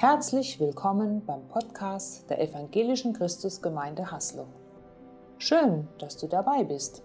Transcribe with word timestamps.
Herzlich 0.00 0.60
willkommen 0.60 1.26
beim 1.26 1.48
Podcast 1.48 2.30
der 2.30 2.40
Evangelischen 2.40 3.14
Christusgemeinde 3.14 4.12
Haslo. 4.12 4.46
Schön, 5.38 5.88
dass 5.98 6.16
du 6.16 6.28
dabei 6.28 6.62
bist. 6.62 7.02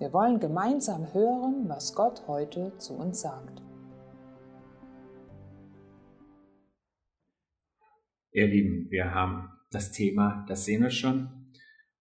Wir 0.00 0.12
wollen 0.12 0.40
gemeinsam 0.40 1.14
hören, 1.14 1.68
was 1.68 1.94
Gott 1.94 2.26
heute 2.26 2.76
zu 2.78 2.94
uns 2.94 3.20
sagt. 3.20 3.62
Ihr 8.32 8.48
Lieben, 8.48 8.90
wir 8.90 9.14
haben 9.14 9.48
das 9.70 9.92
Thema, 9.92 10.44
das 10.48 10.64
sehen 10.64 10.82
wir 10.82 10.90
schon. 10.90 11.52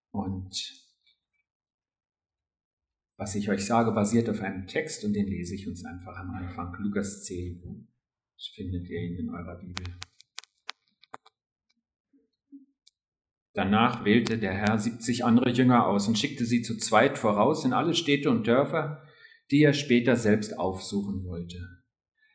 Und 0.09 0.73
was 3.15 3.35
ich 3.35 3.47
euch 3.47 3.63
sage, 3.63 3.91
basiert 3.91 4.27
auf 4.27 4.41
einem 4.41 4.65
Text 4.65 5.05
und 5.05 5.13
den 5.13 5.27
lese 5.27 5.53
ich 5.53 5.67
uns 5.67 5.85
einfach 5.85 6.17
am 6.17 6.31
Anfang. 6.31 6.75
Lukas 6.79 7.25
10. 7.25 7.87
Das 8.35 8.47
findet 8.55 8.89
ihr 8.89 9.01
ihn 9.01 9.17
in 9.17 9.29
eurer 9.29 9.59
Bibel. 9.59 9.85
Danach 13.53 14.05
wählte 14.05 14.37
der 14.37 14.53
Herr 14.53 14.77
siebzig 14.79 15.25
andere 15.25 15.49
Jünger 15.49 15.85
aus 15.87 16.07
und 16.07 16.17
schickte 16.17 16.45
sie 16.45 16.61
zu 16.61 16.77
zweit 16.77 17.17
voraus 17.17 17.65
in 17.65 17.73
alle 17.73 17.93
Städte 17.93 18.29
und 18.29 18.47
Dörfer, 18.47 19.03
die 19.51 19.61
er 19.61 19.73
später 19.73 20.15
selbst 20.15 20.57
aufsuchen 20.57 21.25
wollte. 21.25 21.57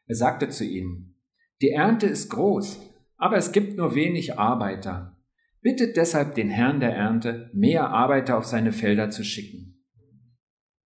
Er 0.06 0.14
sagte 0.14 0.50
zu 0.50 0.64
ihnen, 0.64 1.16
die 1.62 1.70
Ernte 1.70 2.06
ist 2.06 2.28
groß, 2.28 2.80
aber 3.16 3.38
es 3.38 3.52
gibt 3.52 3.78
nur 3.78 3.94
wenig 3.94 4.38
Arbeiter. 4.38 5.16
Bittet 5.62 5.96
deshalb 5.96 6.34
den 6.34 6.50
Herrn 6.50 6.80
der 6.80 6.94
Ernte, 6.94 7.50
mehr 7.54 7.88
Arbeiter 7.88 8.36
auf 8.36 8.44
seine 8.44 8.72
Felder 8.72 9.08
zu 9.08 9.24
schicken. 9.24 9.82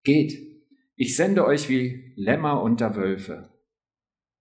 Geht, 0.03 0.33
ich 0.97 1.15
sende 1.15 1.45
euch 1.45 1.69
wie 1.69 2.13
Lämmer 2.17 2.61
unter 2.61 2.95
Wölfe. 2.95 3.49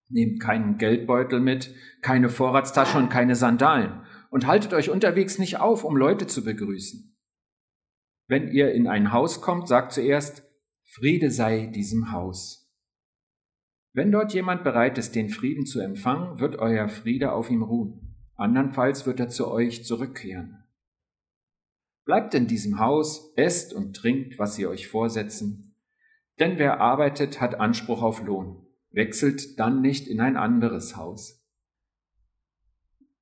Nehmt 0.09 0.41
keinen 0.41 0.79
Geldbeutel 0.79 1.41
mit, 1.41 1.73
keine 2.03 2.29
Vorratstasche 2.29 2.99
und 2.99 3.09
keine 3.09 3.37
Sandalen 3.37 4.01
und 4.37 4.47
haltet 4.47 4.75
euch 4.75 4.91
unterwegs 4.91 5.39
nicht 5.39 5.61
auf, 5.61 5.83
um 5.83 5.97
Leute 5.97 6.27
zu 6.27 6.45
begrüßen. 6.45 7.17
Wenn 8.29 8.53
ihr 8.53 8.71
in 8.73 8.87
ein 8.87 9.11
Haus 9.11 9.41
kommt, 9.41 9.67
sagt 9.67 9.93
zuerst, 9.93 10.43
Friede 10.85 11.31
sei 11.31 11.69
diesem 11.69 12.13
Haus. 12.13 12.71
Wenn 13.95 14.13
dort 14.13 14.35
jemand 14.35 14.63
bereit 14.63 14.99
ist, 14.99 15.15
den 15.15 15.31
Frieden 15.31 15.65
zu 15.65 15.81
empfangen, 15.81 16.39
wird 16.39 16.57
euer 16.57 16.87
Friede 16.91 17.33
auf 17.33 17.49
ihm 17.49 17.63
ruhen. 17.63 18.15
Andernfalls 18.35 19.07
wird 19.07 19.21
er 19.21 19.31
zu 19.31 19.49
euch 19.49 19.87
zurückkehren. 19.87 20.63
Bleibt 22.05 22.35
in 22.35 22.47
diesem 22.47 22.79
Haus, 22.79 23.33
esst 23.37 23.73
und 23.73 23.97
trinkt, 23.97 24.39
was 24.39 24.55
sie 24.55 24.67
euch 24.67 24.87
vorsetzen. 24.87 25.75
Denn 26.41 26.59
wer 26.59 26.79
arbeitet, 26.83 27.41
hat 27.41 27.55
Anspruch 27.55 28.03
auf 28.03 28.23
Lohn. 28.23 28.67
Wechselt 28.91 29.59
dann 29.59 29.81
nicht 29.81 30.07
in 30.07 30.21
ein 30.21 30.37
anderes 30.37 30.95
Haus. 30.95 31.43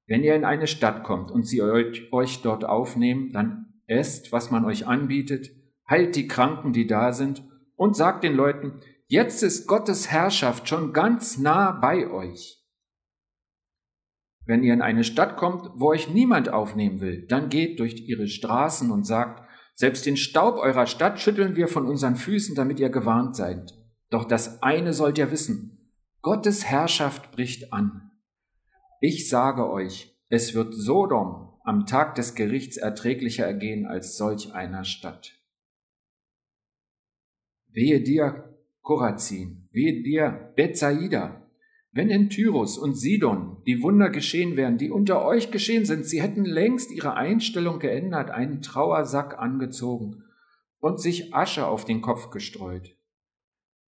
Wenn 0.07 0.23
ihr 0.23 0.35
in 0.35 0.45
eine 0.45 0.67
Stadt 0.67 1.03
kommt 1.05 1.31
und 1.31 1.47
sie 1.47 1.63
euch 1.63 2.43
dort 2.43 2.65
aufnehmen, 2.65 3.33
dann 3.33 3.75
esst, 3.87 4.33
was 4.33 4.51
man 4.51 4.65
euch 4.65 4.87
anbietet, 4.87 5.51
heilt 5.89 6.17
die 6.17 6.29
Kranken, 6.29 6.73
die 6.73 6.87
da 6.87 7.13
sind, 7.13 7.43
und 7.77 7.97
sagt 7.97 8.25
den 8.25 8.35
Leuten, 8.35 8.81
jetzt 9.07 9.43
ist 9.43 9.67
Gottes 9.67 10.11
Herrschaft 10.11 10.69
schon 10.69 10.93
ganz 10.93 11.39
nah 11.39 11.73
bei 11.73 12.11
euch. 12.11 12.63
Wenn 14.47 14.63
ihr 14.63 14.75
in 14.75 14.83
eine 14.83 15.05
Stadt 15.05 15.37
kommt, 15.37 15.71
wo 15.75 15.89
euch 15.89 16.11
niemand 16.11 16.51
aufnehmen 16.51 17.01
will, 17.01 17.27
dann 17.27 17.49
geht 17.49 17.81
durch 17.81 18.07
ihre 18.07 18.29
Straßen 18.29 18.91
und 18.91 19.05
sagt, 19.05 19.43
selbst 19.75 20.07
den 20.07 20.17
Staub 20.17 20.57
eurer 20.57 20.87
Stadt 20.87 21.19
schütteln 21.19 21.57
wir 21.57 21.67
von 21.67 21.87
unseren 21.87 22.17
Füßen, 22.17 22.55
damit 22.55 22.79
ihr 22.79 22.91
gewarnt 22.91 23.35
seid. 23.35 23.73
Doch 24.11 24.25
das 24.25 24.63
eine 24.63 24.93
sollt 24.93 25.19
ihr 25.19 25.33
wissen, 25.33 25.91
Gottes 26.21 26.65
Herrschaft 26.65 27.33
bricht 27.33 27.73
an. 27.73 28.04
Ich 29.01 29.29
sage 29.29 29.69
euch, 29.71 30.17
es 30.29 30.55
wird 30.55 30.75
Sodom 30.75 31.51
am 31.65 31.87
Tag 31.87 32.15
des 32.15 32.35
Gerichts 32.35 32.77
erträglicher 32.77 33.45
ergehen 33.45 33.87
als 33.87 34.17
solch 34.17 34.53
einer 34.53 34.85
Stadt. 34.85 35.33
Wehe 37.69 38.01
dir, 38.01 38.57
Korazin, 38.83 39.69
wehe 39.73 40.03
dir, 40.03 40.53
Bethsaida, 40.57 41.45
wenn 41.95 42.11
in 42.11 42.29
Tyrus 42.29 42.77
und 42.77 42.95
Sidon 42.95 43.63
die 43.67 43.81
Wunder 43.81 44.11
geschehen 44.11 44.57
wären, 44.57 44.79
die 44.79 44.91
unter 44.91 45.25
euch 45.25 45.53
geschehen 45.53 45.85
sind, 45.85 46.05
sie 46.05 46.21
hätten 46.21 46.45
längst 46.45 46.91
ihre 46.91 47.15
Einstellung 47.15 47.79
geändert, 47.79 48.31
einen 48.31 48.63
Trauersack 48.63 49.39
angezogen 49.39 50.25
und 50.81 51.01
sich 51.01 51.33
Asche 51.35 51.67
auf 51.67 51.85
den 51.85 52.03
Kopf 52.03 52.31
gestreut. 52.31 52.97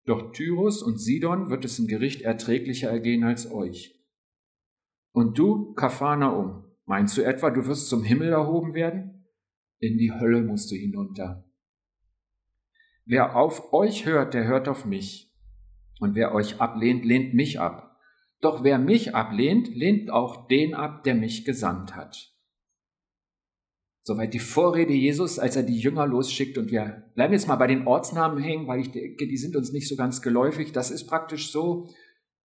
Doch 0.04 0.32
Tyrus 0.32 0.82
und 0.82 1.00
Sidon 1.00 1.48
wird 1.48 1.64
es 1.64 1.78
im 1.78 1.86
Gericht 1.86 2.20
erträglicher 2.20 2.90
ergehen 2.90 3.24
als 3.24 3.50
euch. 3.50 3.93
Und 5.14 5.38
du, 5.38 5.74
Kapharnaum, 5.74 6.64
meinst 6.86 7.16
du 7.16 7.22
etwa, 7.22 7.50
du 7.50 7.64
wirst 7.66 7.88
zum 7.88 8.02
Himmel 8.02 8.32
erhoben 8.32 8.74
werden? 8.74 9.28
In 9.78 9.96
die 9.96 10.12
Hölle 10.12 10.42
musst 10.42 10.72
du 10.72 10.74
hinunter. 10.74 11.48
Wer 13.06 13.36
auf 13.36 13.72
euch 13.72 14.06
hört, 14.06 14.34
der 14.34 14.44
hört 14.48 14.66
auf 14.66 14.84
mich. 14.84 15.32
Und 16.00 16.16
wer 16.16 16.34
euch 16.34 16.60
ablehnt, 16.60 17.04
lehnt 17.04 17.32
mich 17.32 17.60
ab. 17.60 17.96
Doch 18.40 18.64
wer 18.64 18.78
mich 18.78 19.14
ablehnt, 19.14 19.68
lehnt 19.68 20.10
auch 20.10 20.48
den 20.48 20.74
ab, 20.74 21.04
der 21.04 21.14
mich 21.14 21.44
gesandt 21.44 21.94
hat. 21.94 22.34
Soweit 24.02 24.34
die 24.34 24.40
Vorrede 24.40 24.94
Jesus, 24.94 25.38
als 25.38 25.54
er 25.54 25.62
die 25.62 25.78
Jünger 25.78 26.08
losschickt. 26.08 26.58
Und 26.58 26.72
wir 26.72 27.04
bleiben 27.14 27.34
jetzt 27.34 27.46
mal 27.46 27.54
bei 27.54 27.68
den 27.68 27.86
Ortsnamen 27.86 28.42
hängen, 28.42 28.66
weil 28.66 28.80
ich 28.80 28.90
denke, 28.90 29.28
die 29.28 29.36
sind 29.36 29.54
uns 29.54 29.70
nicht 29.70 29.88
so 29.88 29.94
ganz 29.94 30.22
geläufig. 30.22 30.72
Das 30.72 30.90
ist 30.90 31.06
praktisch 31.06 31.52
so. 31.52 31.88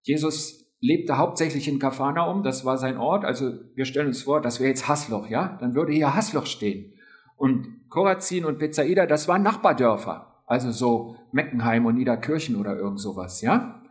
Jesus 0.03 0.68
lebte 0.79 1.17
hauptsächlich 1.17 1.67
in 1.67 1.79
Kapharnaum, 1.79 2.43
das 2.43 2.65
war 2.65 2.77
sein 2.77 2.97
Ort. 2.97 3.25
Also 3.25 3.53
wir 3.75 3.85
stellen 3.85 4.07
uns 4.07 4.23
vor, 4.23 4.41
das 4.41 4.59
wäre 4.59 4.69
jetzt 4.69 4.87
Hasloch, 4.87 5.29
ja? 5.29 5.57
Dann 5.59 5.75
würde 5.75 5.91
hier 5.93 6.15
Hasloch 6.15 6.45
stehen. 6.45 6.93
Und 7.35 7.89
Korazin 7.89 8.45
und 8.45 8.59
Bethsaida, 8.59 9.05
das 9.05 9.27
waren 9.27 9.43
Nachbardörfer. 9.43 10.43
Also 10.45 10.71
so 10.71 11.15
Meckenheim 11.31 11.85
und 11.85 11.95
Niederkirchen 11.95 12.55
oder 12.55 12.75
irgend 12.77 12.99
sowas, 12.99 13.41
ja? 13.41 13.81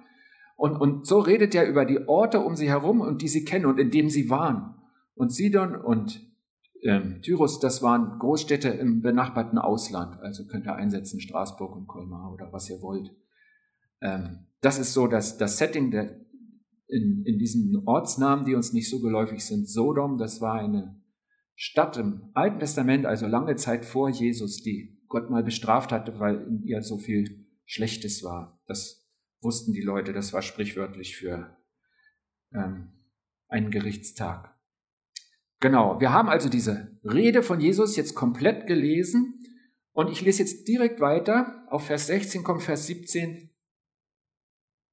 Und, 0.57 0.77
und 0.77 1.07
so 1.07 1.21
redet 1.21 1.55
er 1.55 1.69
über 1.69 1.85
die 1.85 2.09
Orte 2.09 2.41
um 2.41 2.57
sie 2.57 2.69
herum 2.69 3.01
und 3.01 3.23
die 3.23 3.29
sie 3.29 3.45
kennen 3.45 3.67
und 3.67 3.79
in 3.79 3.91
denen 3.91 4.11
sie 4.11 4.29
waren. 4.29 4.75
Und 5.15 5.33
Sidon 5.33 5.77
und 5.77 6.27
ähm, 6.83 7.21
Tyrus, 7.23 7.61
das 7.61 7.83
waren 7.83 8.19
Großstädte 8.19 8.69
im 8.69 9.01
benachbarten 9.01 9.59
Ausland. 9.59 10.21
Also 10.21 10.47
könnt 10.47 10.67
ihr 10.67 10.75
einsetzen 10.75 11.21
Straßburg 11.21 11.77
und 11.77 11.87
Colmar 11.87 12.33
oder 12.33 12.53
was 12.53 12.69
ihr 12.71 12.81
wollt. 12.83 13.15
Ähm, 14.01 14.47
das 14.61 14.79
ist 14.79 14.93
so 14.93 15.07
das, 15.07 15.39
das 15.39 15.59
Setting 15.59 15.91
der, 15.91 16.17
in, 16.89 17.23
in 17.25 17.39
diesen 17.39 17.83
Ortsnamen, 17.87 18.45
die 18.45 18.55
uns 18.55 18.73
nicht 18.73 18.89
so 18.89 19.01
geläufig 19.01 19.45
sind. 19.45 19.69
Sodom, 19.69 20.19
das 20.19 20.41
war 20.41 20.55
eine 20.55 21.01
Stadt 21.55 21.97
im 21.97 22.31
Alten 22.35 22.61
Testament, 22.61 23.05
also 23.07 23.27
lange 23.27 23.57
Zeit 23.57 23.85
vor 23.85 24.09
Jesus, 24.09 24.63
die 24.63 24.99
Gott 25.09 25.31
mal 25.31 25.43
bestraft 25.43 25.93
hatte, 25.93 26.19
weil 26.19 26.43
in 26.43 26.63
ihr 26.63 26.83
so 26.83 26.99
viel 26.99 27.47
Schlechtes 27.65 28.23
war. 28.23 28.61
Das 28.67 29.07
wussten 29.41 29.73
die 29.73 29.83
Leute, 29.83 30.13
das 30.13 30.33
war 30.33 30.43
sprichwörtlich 30.43 31.17
für 31.17 31.57
ähm, 32.53 32.93
einen 33.49 33.71
Gerichtstag. 33.71 34.55
Genau, 35.61 36.01
wir 36.01 36.13
haben 36.13 36.29
also 36.29 36.49
diese 36.49 36.99
Rede 37.03 37.43
von 37.43 37.61
Jesus 37.61 37.97
jetzt 37.97 38.15
komplett 38.15 38.67
gelesen 38.67 39.41
und 39.93 40.11
ich 40.11 40.21
lese 40.21 40.43
jetzt 40.43 40.69
direkt 40.69 41.01
weiter. 41.01 41.67
Auf 41.69 41.87
Vers 41.87 42.07
16 42.07 42.45
kommt 42.45 42.63
Vers 42.63 42.87
17 42.87 43.48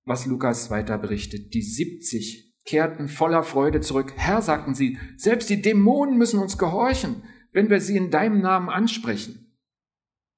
was 0.06 0.26
Lukas 0.26 0.70
weiter 0.70 0.98
berichtet. 0.98 1.54
Die 1.54 1.62
70 1.62 2.56
kehrten 2.66 3.08
voller 3.08 3.44
Freude 3.44 3.82
zurück. 3.82 4.14
Herr, 4.16 4.42
sagten 4.42 4.74
sie, 4.74 4.98
selbst 5.18 5.50
die 5.50 5.62
Dämonen 5.62 6.18
müssen 6.18 6.40
uns 6.40 6.58
gehorchen, 6.58 7.24
wenn 7.52 7.70
wir 7.70 7.82
sie 7.82 7.98
in 7.98 8.12
deinem 8.12 8.42
Namen 8.42 8.70
ansprechen. 8.70 9.58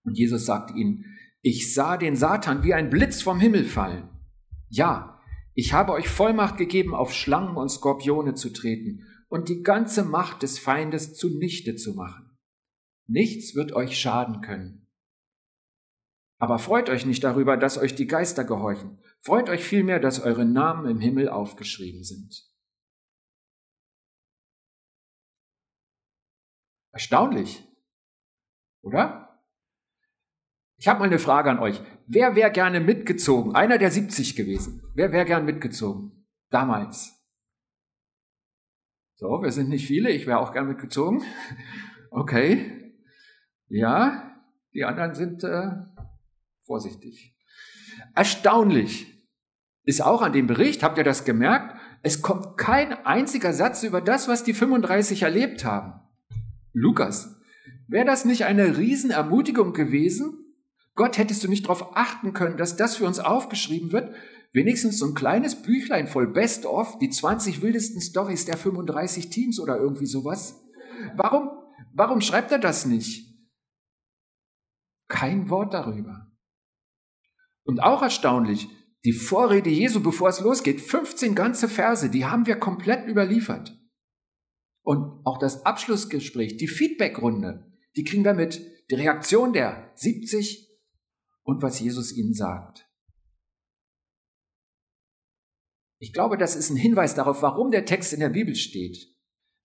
Und 0.04 0.18
Jesus 0.18 0.46
sagte 0.46 0.74
ihnen, 0.74 1.06
ich 1.42 1.74
sah 1.74 1.98
den 1.98 2.16
Satan 2.16 2.64
wie 2.64 2.74
ein 2.74 2.90
Blitz 2.90 3.22
vom 3.22 3.40
Himmel 3.40 3.66
fallen. 3.66 4.10
Ja, 4.70 5.22
ich 5.54 5.74
habe 5.74 5.94
euch 5.94 6.08
Vollmacht 6.08 6.58
gegeben, 6.58 6.94
auf 6.94 7.14
Schlangen 7.14 7.56
und 7.56 7.70
Skorpione 7.70 8.34
zu 8.36 8.52
treten 8.52 9.06
und 9.30 9.50
die 9.50 9.64
ganze 9.64 10.04
Macht 10.04 10.44
des 10.44 10.60
Feindes 10.60 11.16
zunichte 11.16 11.76
zu 11.76 11.94
machen. 11.94 12.38
Nichts 13.08 13.56
wird 13.56 13.74
euch 13.74 14.00
schaden 14.00 14.42
können. 14.42 14.88
Aber 16.40 16.60
freut 16.60 16.90
euch 16.90 17.06
nicht 17.06 17.24
darüber, 17.24 17.58
dass 17.58 17.78
euch 17.78 17.96
die 17.96 18.08
Geister 18.08 18.44
gehorchen. 18.44 19.00
Freut 19.20 19.50
euch 19.50 19.64
vielmehr, 19.64 20.00
dass 20.00 20.20
eure 20.20 20.46
Namen 20.46 20.90
im 20.90 21.00
Himmel 21.00 21.30
aufgeschrieben 21.30 22.04
sind. 22.04 22.48
Erstaunlich, 26.92 27.64
oder? 28.82 29.44
Ich 30.78 30.88
habe 30.88 31.00
mal 31.00 31.06
eine 31.06 31.20
Frage 31.20 31.50
an 31.50 31.60
euch. 31.60 31.82
Wer 32.06 32.36
wäre 32.36 32.52
gerne 32.52 32.80
mitgezogen? 32.80 33.56
Einer 33.56 33.78
der 33.78 33.92
70 33.92 34.36
gewesen. 34.36 34.82
Wer 34.96 35.12
wäre 35.12 35.26
gern 35.26 35.46
mitgezogen? 35.46 36.28
Damals. 36.50 37.18
So, 39.16 39.42
wir 39.42 39.52
sind 39.52 39.70
nicht 39.70 39.88
viele. 39.88 40.12
Ich 40.12 40.28
wäre 40.28 40.40
auch 40.40 40.54
gern 40.54 40.68
mitgezogen. 40.68 41.24
Okay. 42.10 42.96
Ja, 43.68 44.42
die 44.74 44.86
anderen 44.86 45.14
sind 45.14 45.44
äh, 45.44 45.72
vorsichtig. 46.66 47.37
Erstaunlich 48.16 49.24
ist 49.84 50.02
auch 50.02 50.22
an 50.22 50.34
dem 50.34 50.48
Bericht, 50.48 50.84
habt 50.84 50.98
ihr 50.98 51.04
das 51.04 51.26
gemerkt? 51.26 51.78
es 52.04 52.22
kommt 52.22 52.58
kein 52.58 52.94
einziger 53.06 53.54
Satz 53.54 53.84
über 53.84 54.02
das, 54.02 54.28
was 54.28 54.44
die 54.44 54.54
35 54.54 55.24
erlebt 55.24 55.66
haben. 55.66 56.00
Lukas, 56.74 57.36
wäre 57.88 58.06
das 58.06 58.26
nicht 58.26 58.46
eine 58.46 58.78
Riesenermutigung 58.78 59.74
gewesen? 59.74 60.56
Gott, 60.96 61.18
hättest 61.18 61.44
du 61.44 61.48
nicht 61.48 61.66
darauf 61.66 61.96
achten 61.96 62.34
können, 62.34 62.58
dass 62.58 62.78
das 62.78 62.96
für 62.96 63.06
uns 63.06 63.20
aufgeschrieben 63.20 63.92
wird? 63.92 64.16
Wenigstens 64.54 65.00
so 65.00 65.06
ein 65.08 65.16
kleines 65.16 65.62
Büchlein 65.62 66.08
voll 66.08 66.28
Best-of, 66.28 66.98
die 67.00 67.10
20 67.10 67.62
wildesten 67.62 68.02
Stories 68.02 68.46
der 68.46 68.58
35 68.58 69.30
Teams 69.30 69.60
oder 69.60 69.78
irgendwie 69.78 70.06
sowas. 70.06 70.64
Warum, 71.16 71.50
warum 71.94 72.22
schreibt 72.22 72.52
er 72.52 72.60
das 72.60 72.86
nicht? 72.86 73.36
Kein 75.10 75.50
Wort 75.50 75.74
darüber. 75.74 76.27
Und 77.68 77.82
auch 77.82 78.02
erstaunlich, 78.02 78.70
die 79.04 79.12
Vorrede 79.12 79.70
Jesu, 79.70 80.02
bevor 80.02 80.30
es 80.30 80.40
losgeht, 80.40 80.80
15 80.80 81.36
ganze 81.36 81.68
Verse, 81.68 82.10
die 82.10 82.26
haben 82.26 82.48
wir 82.48 82.56
komplett 82.56 83.08
überliefert. 83.08 83.78
Und 84.84 85.26
auch 85.26 85.38
das 85.38 85.66
Abschlussgespräch, 85.66 86.56
die 86.56 86.70
Feedbackrunde, 86.70 87.70
die 87.98 88.06
kriegen 88.06 88.24
wir 88.24 88.34
mit, 88.34 88.66
die 88.90 88.96
Reaktion 88.96 89.52
der 89.52 89.92
70 89.96 90.66
und 91.44 91.62
was 91.62 91.82
Jesus 91.82 92.16
ihnen 92.16 92.34
sagt. 92.34 92.90
Ich 96.00 96.14
glaube, 96.14 96.38
das 96.38 96.56
ist 96.56 96.70
ein 96.70 96.78
Hinweis 96.78 97.16
darauf, 97.16 97.42
warum 97.42 97.70
der 97.70 97.84
Text 97.84 98.14
in 98.14 98.22
der 98.22 98.30
Bibel 98.30 98.56
steht. 98.56 99.14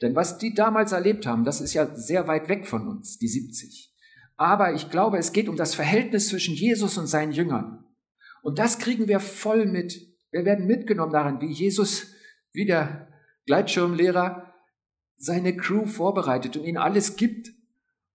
Denn 0.01 0.17
was 0.17 0.39
die 0.39 0.55
damals 0.55 0.91
erlebt 0.91 1.25
haben, 1.25 1.45
das 1.45 1.61
ist 1.61 1.75
ja 1.75 1.95
sehr 1.95 2.27
weit 2.27 2.49
weg 2.49 2.67
von 2.67 2.89
uns, 2.89 3.19
die 3.19 3.29
70. 3.29 3.95
Aber 4.37 4.75
ich 4.75 4.91
glaube, 4.91 5.19
es 5.19 5.33
geht 5.33 5.49
um 5.49 5.55
das 5.55 5.77
Verhältnis 5.77 6.29
zwischen 6.29 6.57
Jesus 6.57 6.99
und 6.99 7.07
seinen 7.07 7.31
Jüngern. 7.31 7.85
Und 8.43 8.59
das 8.59 8.79
kriegen 8.79 9.09
wir 9.09 9.21
voll 9.21 9.65
mit. 9.67 10.09
Wir 10.31 10.45
werden 10.45 10.67
mitgenommen 10.67 11.13
daran, 11.13 11.41
wie 11.41 11.51
Jesus, 11.51 12.13
wie 12.53 12.67
der 12.67 13.09
Gleitschirmlehrer, 13.47 14.53
seine 15.17 15.57
Crew 15.57 15.87
vorbereitet 15.87 16.57
und 16.57 16.65
ihnen 16.65 16.79
alles 16.79 17.17
gibt 17.17 17.53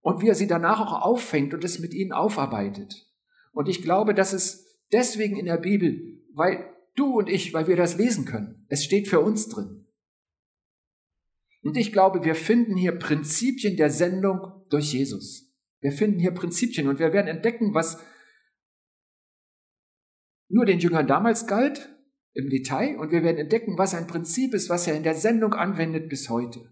und 0.01 0.21
wie 0.21 0.27
er 0.27 0.35
sie 0.35 0.47
danach 0.47 0.81
auch 0.81 1.01
auffängt 1.01 1.53
und 1.53 1.63
es 1.63 1.79
mit 1.79 1.93
ihnen 1.93 2.11
aufarbeitet. 2.11 3.07
Und 3.53 3.69
ich 3.69 3.81
glaube, 3.81 4.13
das 4.13 4.33
ist 4.33 4.67
deswegen 4.91 5.37
in 5.37 5.45
der 5.45 5.57
Bibel, 5.57 6.21
weil 6.33 6.65
du 6.95 7.17
und 7.17 7.29
ich, 7.29 7.53
weil 7.53 7.67
wir 7.67 7.77
das 7.77 7.97
lesen 7.97 8.25
können. 8.25 8.65
Es 8.67 8.83
steht 8.83 9.07
für 9.07 9.21
uns 9.21 9.47
drin. 9.47 9.85
Und 11.63 11.77
ich 11.77 11.91
glaube, 11.91 12.23
wir 12.23 12.35
finden 12.35 12.75
hier 12.75 12.93
Prinzipien 12.93 13.77
der 13.77 13.89
Sendung 13.89 14.65
durch 14.69 14.93
Jesus. 14.93 15.53
Wir 15.79 15.91
finden 15.91 16.19
hier 16.19 16.31
Prinzipien 16.31 16.87
und 16.87 16.99
wir 16.99 17.13
werden 17.13 17.27
entdecken, 17.27 17.73
was 17.73 18.01
nur 20.49 20.65
den 20.65 20.79
Jüngern 20.79 21.07
damals 21.07 21.47
galt 21.47 21.89
im 22.33 22.49
Detail 22.49 22.97
und 22.97 23.11
wir 23.11 23.23
werden 23.23 23.37
entdecken, 23.37 23.77
was 23.77 23.93
ein 23.93 24.07
Prinzip 24.07 24.53
ist, 24.53 24.69
was 24.69 24.87
er 24.87 24.95
in 24.95 25.03
der 25.03 25.15
Sendung 25.15 25.53
anwendet 25.53 26.09
bis 26.09 26.29
heute. 26.29 26.71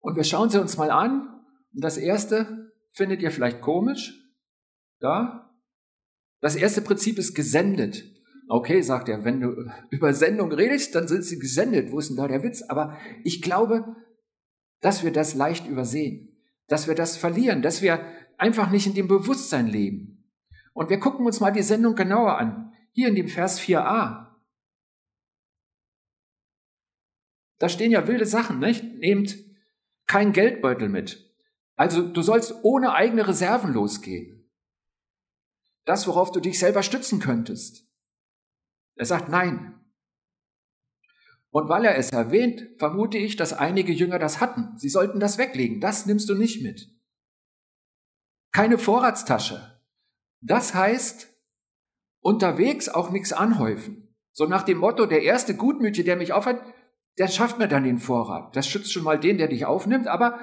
Und 0.00 0.16
wir 0.16 0.24
schauen 0.24 0.50
sie 0.50 0.60
uns 0.60 0.76
mal 0.76 0.90
an. 0.90 1.28
Und 1.72 1.82
das 1.82 1.96
erste 1.96 2.72
findet 2.92 3.22
ihr 3.22 3.30
vielleicht 3.30 3.62
komisch. 3.62 4.20
Da. 5.00 5.50
Das 6.40 6.56
erste 6.56 6.82
Prinzip 6.82 7.18
ist 7.18 7.34
gesendet. 7.34 8.04
Okay, 8.48 8.82
sagt 8.82 9.08
er, 9.08 9.24
wenn 9.24 9.40
du 9.40 9.70
über 9.90 10.12
Sendung 10.12 10.52
redest, 10.52 10.94
dann 10.94 11.08
sind 11.08 11.24
sie 11.24 11.38
gesendet. 11.38 11.90
Wo 11.90 11.98
ist 11.98 12.10
denn 12.10 12.18
da 12.18 12.28
der 12.28 12.42
Witz? 12.42 12.62
Aber 12.68 12.98
ich 13.24 13.40
glaube, 13.40 13.96
dass 14.80 15.02
wir 15.02 15.10
das 15.10 15.34
leicht 15.34 15.66
übersehen, 15.66 16.36
dass 16.68 16.86
wir 16.86 16.94
das 16.94 17.16
verlieren, 17.16 17.62
dass 17.62 17.80
wir 17.80 18.04
einfach 18.36 18.70
nicht 18.70 18.86
in 18.86 18.94
dem 18.94 19.08
Bewusstsein 19.08 19.66
leben. 19.66 20.13
Und 20.74 20.90
wir 20.90 21.00
gucken 21.00 21.24
uns 21.24 21.40
mal 21.40 21.52
die 21.52 21.62
Sendung 21.62 21.94
genauer 21.94 22.36
an. 22.36 22.72
Hier 22.92 23.08
in 23.08 23.14
dem 23.14 23.28
Vers 23.28 23.60
4a. 23.60 24.34
Da 27.58 27.68
stehen 27.68 27.92
ja 27.92 28.06
wilde 28.06 28.26
Sachen, 28.26 28.58
nicht? 28.58 28.84
Nehmt 28.98 29.36
kein 30.06 30.32
Geldbeutel 30.32 30.88
mit. 30.88 31.32
Also 31.76 32.06
du 32.06 32.22
sollst 32.22 32.54
ohne 32.62 32.92
eigene 32.92 33.26
Reserven 33.26 33.72
losgehen. 33.72 34.50
Das, 35.84 36.06
worauf 36.06 36.32
du 36.32 36.40
dich 36.40 36.58
selber 36.58 36.82
stützen 36.82 37.20
könntest. 37.20 37.88
Er 38.96 39.06
sagt 39.06 39.28
nein. 39.28 39.80
Und 41.50 41.68
weil 41.68 41.84
er 41.84 41.96
es 41.96 42.10
erwähnt, 42.10 42.68
vermute 42.78 43.18
ich, 43.18 43.36
dass 43.36 43.52
einige 43.52 43.92
Jünger 43.92 44.18
das 44.18 44.40
hatten. 44.40 44.76
Sie 44.76 44.88
sollten 44.88 45.20
das 45.20 45.38
weglegen. 45.38 45.80
Das 45.80 46.06
nimmst 46.06 46.28
du 46.28 46.34
nicht 46.34 46.62
mit. 46.62 46.90
Keine 48.52 48.78
Vorratstasche. 48.78 49.73
Das 50.44 50.74
heißt, 50.74 51.28
unterwegs 52.20 52.88
auch 52.90 53.10
nichts 53.10 53.32
anhäufen. 53.32 54.14
So 54.32 54.46
nach 54.46 54.62
dem 54.62 54.78
Motto, 54.78 55.06
der 55.06 55.22
erste 55.22 55.56
Gutmütige, 55.56 56.04
der 56.04 56.16
mich 56.16 56.32
aufhört, 56.32 56.62
der 57.18 57.28
schafft 57.28 57.58
mir 57.58 57.68
dann 57.68 57.84
den 57.84 57.98
Vorrat. 57.98 58.54
Das 58.54 58.68
schützt 58.68 58.92
schon 58.92 59.04
mal 59.04 59.18
den, 59.18 59.38
der 59.38 59.48
dich 59.48 59.64
aufnimmt, 59.64 60.06
aber 60.06 60.38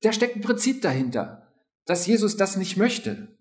da 0.00 0.12
steckt 0.12 0.36
ein 0.36 0.42
Prinzip 0.42 0.82
dahinter, 0.82 1.52
dass 1.84 2.06
Jesus 2.06 2.36
das 2.36 2.56
nicht 2.56 2.76
möchte. 2.76 3.36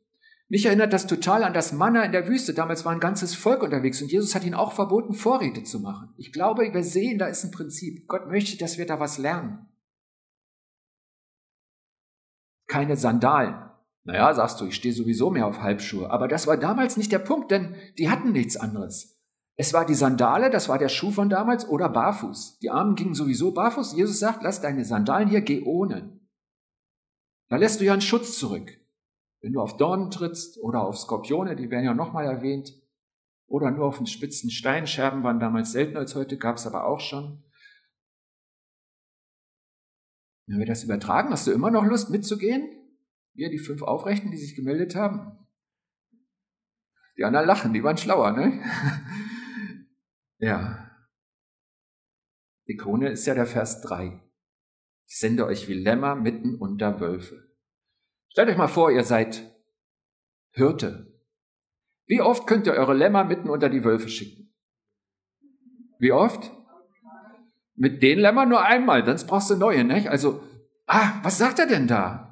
Mich 0.49 0.65
erinnert 0.65 0.93
das 0.93 1.07
total 1.07 1.43
an 1.43 1.53
das 1.53 1.73
Manna 1.73 2.03
in 2.03 2.11
der 2.11 2.27
Wüste. 2.27 2.53
Damals 2.53 2.85
war 2.85 2.91
ein 2.91 2.99
ganzes 2.99 3.33
Volk 3.35 3.63
unterwegs 3.63 4.01
und 4.01 4.11
Jesus 4.11 4.35
hat 4.35 4.43
ihnen 4.43 4.53
auch 4.53 4.73
verboten, 4.73 5.13
Vorräte 5.13 5.63
zu 5.63 5.79
machen. 5.79 6.13
Ich 6.17 6.31
glaube, 6.31 6.73
wir 6.73 6.83
sehen, 6.83 7.17
da 7.17 7.27
ist 7.27 7.43
ein 7.43 7.51
Prinzip. 7.51 8.07
Gott 8.07 8.27
möchte, 8.27 8.57
dass 8.57 8.77
wir 8.77 8.85
da 8.85 8.99
was 8.99 9.17
lernen. 9.17 9.67
Keine 12.67 12.97
Sandalen. 12.97 13.66
Naja, 14.07 14.33
sagst 14.33 14.61
du, 14.61 14.65
ich 14.67 14.75
stehe 14.75 14.93
sowieso 14.93 15.29
mehr 15.29 15.45
auf 15.45 15.61
Halbschuhe. 15.61 16.09
Aber 16.09 16.29
das 16.29 16.47
war 16.47 16.55
damals 16.55 16.95
nicht 16.95 17.11
der 17.11 17.19
Punkt, 17.19 17.51
denn 17.51 17.75
die 17.97 18.09
hatten 18.09 18.31
nichts 18.31 18.55
anderes. 18.55 19.19
Es 19.57 19.73
war 19.73 19.85
die 19.85 19.95
Sandale, 19.95 20.49
das 20.49 20.69
war 20.69 20.77
der 20.77 20.87
Schuh 20.87 21.11
von 21.11 21.29
damals, 21.29 21.67
oder 21.67 21.89
barfuß. 21.89 22.59
Die 22.59 22.69
Armen 22.69 22.95
gingen 22.95 23.15
sowieso 23.15 23.51
barfuß. 23.51 23.97
Jesus 23.97 24.19
sagt, 24.19 24.43
lass 24.43 24.61
deine 24.61 24.85
Sandalen 24.85 25.27
hier, 25.27 25.41
geh 25.41 25.61
ohne. 25.63 26.21
Da 27.49 27.57
lässt 27.57 27.81
du 27.81 27.83
ja 27.83 27.91
einen 27.91 28.01
Schutz 28.01 28.39
zurück. 28.39 28.79
Wenn 29.41 29.51
du 29.51 29.59
auf 29.59 29.75
Dornen 29.75 30.09
trittst 30.09 30.57
oder 30.57 30.83
auf 30.83 30.97
Skorpione, 30.97 31.57
die 31.57 31.69
werden 31.69 31.83
ja 31.83 31.93
nochmal 31.93 32.25
erwähnt, 32.25 32.81
oder 33.47 33.71
nur 33.71 33.87
auf 33.87 33.97
den 33.97 34.07
spitzen 34.07 34.51
Steinscherben, 34.51 35.23
waren 35.23 35.41
damals 35.41 35.73
seltener 35.73 35.99
als 35.99 36.15
heute, 36.15 36.37
gab 36.37 36.55
es 36.55 36.65
aber 36.65 36.85
auch 36.85 37.01
schon. 37.01 37.43
Wenn 40.47 40.59
wir 40.59 40.65
das 40.65 40.85
übertragen, 40.85 41.29
hast 41.31 41.45
du 41.45 41.51
immer 41.51 41.71
noch 41.71 41.83
Lust 41.83 42.09
mitzugehen? 42.09 42.86
Wir, 43.37 43.51
die 43.51 43.59
fünf 43.59 43.83
Aufrechten, 43.83 44.31
die 44.31 44.37
sich 44.37 44.55
gemeldet 44.55 44.95
haben? 44.95 45.37
Die 47.17 47.23
anderen 47.23 47.45
lachen, 47.45 47.71
die 47.71 47.83
waren 47.83 47.95
schlauer, 47.95 48.31
ne? 48.31 48.63
ja. 50.39 50.89
Die 52.67 52.75
Krone 52.75 53.09
ist 53.09 53.27
ja 53.27 53.35
der 53.35 53.45
Vers 53.45 53.81
3. 53.81 54.19
Ich 55.05 55.19
sende 55.19 55.45
euch 55.45 55.67
wie 55.67 55.75
Lämmer 55.75 56.15
mitten 56.15 56.55
unter 56.55 56.99
Wölfe. 56.99 57.47
Stellt 58.29 58.49
euch 58.49 58.57
mal 58.57 58.67
vor, 58.67 58.91
ihr 58.91 59.03
seid 59.03 59.55
Hirte. 60.49 61.13
Wie 62.07 62.21
oft 62.21 62.47
könnt 62.47 62.65
ihr 62.65 62.73
eure 62.73 62.95
Lämmer 62.95 63.23
mitten 63.23 63.51
unter 63.51 63.69
die 63.69 63.83
Wölfe 63.83 64.09
schicken? 64.09 64.51
Wie 65.99 66.11
oft? 66.11 66.51
Mit 67.75 68.01
den 68.01 68.17
Lämmern 68.17 68.49
nur 68.49 68.63
einmal, 68.63 69.05
sonst 69.05 69.27
brauchst 69.27 69.51
du 69.51 69.55
neue, 69.55 69.83
nicht? 69.83 70.07
Also, 70.07 70.41
ah, 70.87 71.19
was 71.21 71.37
sagt 71.37 71.59
er 71.59 71.67
denn 71.67 71.85
da? 71.85 72.26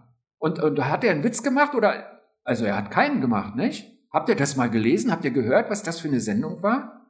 Und, 0.46 0.60
und 0.60 0.86
hat 0.86 1.04
er 1.04 1.10
einen 1.10 1.24
Witz 1.24 1.42
gemacht 1.42 1.74
oder, 1.74 2.22
also 2.44 2.66
er 2.66 2.76
hat 2.78 2.92
keinen 2.92 3.20
gemacht, 3.20 3.56
nicht? 3.56 3.92
Habt 4.12 4.30
ihr 4.30 4.36
das 4.36 4.56
mal 4.56 4.70
gelesen? 4.70 5.12
Habt 5.12 5.26
ihr 5.26 5.32
gehört, 5.32 5.72
was 5.72 5.82
das 5.82 6.00
für 6.00 6.08
eine 6.08 6.20
Sendung 6.20 6.62
war? 6.62 7.10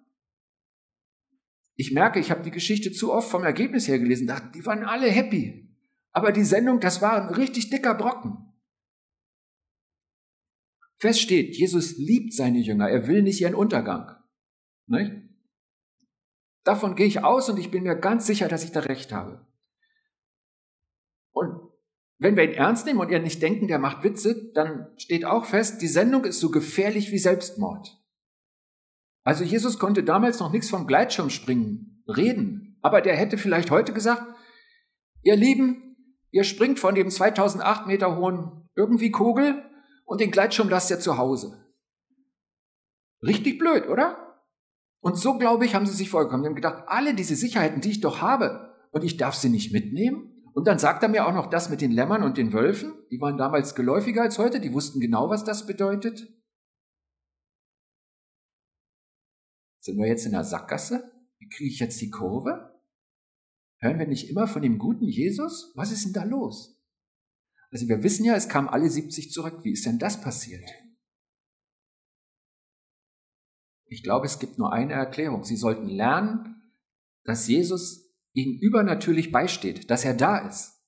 Ich 1.76 1.92
merke, 1.92 2.22
ich 2.22 2.32
habe 2.32 2.44
die 2.44 2.52
Geschichte 2.52 2.94
zu 2.94 3.12
oft 3.12 3.30
vom 3.30 3.44
Ergebnis 3.44 3.90
her 3.90 4.00
gelesen, 4.00 4.26
dachte, 4.26 4.52
die 4.56 4.66
waren 4.66 4.86
alle 4.86 5.10
happy. 5.10 5.70
Aber 6.14 6.32
die 6.32 6.46
Sendung, 6.46 6.80
das 6.80 7.02
war 7.02 7.22
ein 7.22 7.28
richtig 7.28 7.70
dicker 7.70 7.94
Brocken. 7.94 8.38
Fest 10.96 11.20
steht, 11.20 11.58
Jesus 11.58 11.98
liebt 11.98 12.34
seine 12.34 12.60
Jünger, 12.60 12.90
er 12.90 13.06
will 13.08 13.22
nicht 13.22 13.42
ihren 13.42 13.54
Untergang. 13.54 14.16
Nicht? 14.88 15.12
Davon 16.64 16.96
gehe 16.96 17.08
ich 17.08 17.22
aus 17.26 17.50
und 17.50 17.60
ich 17.60 17.70
bin 17.70 17.84
mir 17.84 17.96
ganz 17.96 18.28
sicher, 18.28 18.48
dass 18.48 18.64
ich 18.64 18.72
da 18.72 18.80
recht 18.80 19.12
habe. 19.12 19.46
Wenn 22.26 22.38
wir 22.38 22.44
ihn 22.44 22.56
ernst 22.56 22.88
nehmen 22.88 23.00
und 23.00 23.12
ihr 23.12 23.20
nicht 23.20 23.40
denken, 23.44 23.68
der 23.68 23.78
macht 23.78 24.04
Witze, 24.04 24.52
dann 24.56 24.88
steht 24.98 25.26
auch 25.26 25.46
fest, 25.46 25.80
die 25.84 25.88
Sendung 25.88 26.26
ist 26.26 26.40
so 26.40 26.50
gefährlich 26.50 27.12
wie 27.12 27.20
Selbstmord. 27.20 28.02
Also 29.24 29.44
Jesus 29.44 29.78
konnte 29.78 30.04
damals 30.04 30.40
noch 30.40 30.52
nichts 30.52 30.72
vom 30.72 30.88
Gleitschirmspringen 30.88 32.04
reden, 32.08 32.80
aber 32.82 33.02
der 33.02 33.16
hätte 33.16 33.38
vielleicht 33.38 33.70
heute 33.70 33.94
gesagt, 33.94 34.24
ihr 35.22 35.36
Lieben, 35.36 35.98
ihr 36.32 36.44
springt 36.46 36.80
von 36.80 36.96
dem 36.96 37.12
2008 37.12 37.86
Meter 37.86 38.18
hohen 38.18 38.72
irgendwie 38.76 39.12
Kugel 39.12 39.64
und 40.04 40.20
den 40.20 40.32
Gleitschirm 40.32 40.68
lasst 40.68 40.90
ihr 40.90 41.00
zu 41.00 41.20
Hause. 41.20 41.64
Richtig 43.22 43.60
blöd, 43.60 43.88
oder? 43.88 44.42
Und 45.00 45.16
so, 45.16 45.38
glaube 45.38 45.68
ich, 45.68 45.76
haben 45.76 45.86
sie 45.86 45.94
sich 45.94 46.10
vorgekommen. 46.10 46.42
Sie 46.42 46.48
haben 46.48 46.56
gedacht, 46.56 46.86
alle 46.88 47.14
diese 47.14 47.36
Sicherheiten, 47.36 47.82
die 47.82 47.92
ich 47.92 48.02
doch 48.02 48.20
habe, 48.22 48.74
und 48.90 49.04
ich 49.04 49.18
darf 49.18 49.36
sie 49.36 49.50
nicht 49.50 49.72
mitnehmen. 49.72 50.35
Und 50.56 50.68
dann 50.68 50.80
sagt 50.80 51.04
er 51.04 51.10
mir 51.10 51.28
auch 51.28 51.34
noch 51.34 51.48
das 51.48 51.70
mit 51.70 51.82
den 51.82 51.92
Lämmern 51.92 52.24
und 52.24 52.38
den 52.38 52.54
Wölfen. 52.54 52.94
Die 53.12 53.20
waren 53.20 53.38
damals 53.38 53.76
geläufiger 53.76 54.22
als 54.22 54.40
heute, 54.40 54.62
die 54.62 54.74
wussten 54.74 55.00
genau, 55.00 55.30
was 55.30 55.44
das 55.44 55.68
bedeutet. 55.68 56.28
Sind 59.82 59.98
wir 59.98 60.08
jetzt 60.08 60.26
in 60.26 60.32
der 60.32 60.44
Sackgasse? 60.44 61.12
wie 61.46 61.50
kriege 61.50 61.70
ich 61.70 61.80
jetzt 61.80 62.02
die 62.02 62.10
Kurve? 62.10 62.82
Hören 63.80 64.00
wir 64.00 64.08
nicht 64.08 64.30
immer 64.30 64.48
von 64.48 64.62
dem 64.62 64.78
guten 64.78 65.06
Jesus? 65.06 65.72
Was 65.76 65.92
ist 65.92 66.06
denn 66.06 66.14
da 66.14 66.24
los? 66.24 66.82
Also 67.72 67.88
wir 67.88 68.04
wissen 68.04 68.26
ja, 68.26 68.36
es 68.36 68.50
kamen 68.50 68.70
alle 68.70 68.90
70 68.90 69.32
zurück. 69.32 69.64
Wie 69.64 69.72
ist 69.72 69.86
denn 69.86 70.00
das 70.00 70.22
passiert? 70.22 70.64
Ich 73.88 74.02
glaube, 74.02 74.26
es 74.26 74.40
gibt 74.40 74.58
nur 74.58 74.74
eine 74.74 74.94
Erklärung. 74.94 75.44
Sie 75.44 75.58
sollten 75.58 75.88
lernen, 75.88 76.72
dass 77.24 77.48
Jesus 77.48 78.05
ihnen 78.36 78.60
übernatürlich 78.60 79.32
beisteht, 79.32 79.90
dass 79.90 80.06
er 80.06 80.14
da 80.14 80.38
ist, 80.38 80.84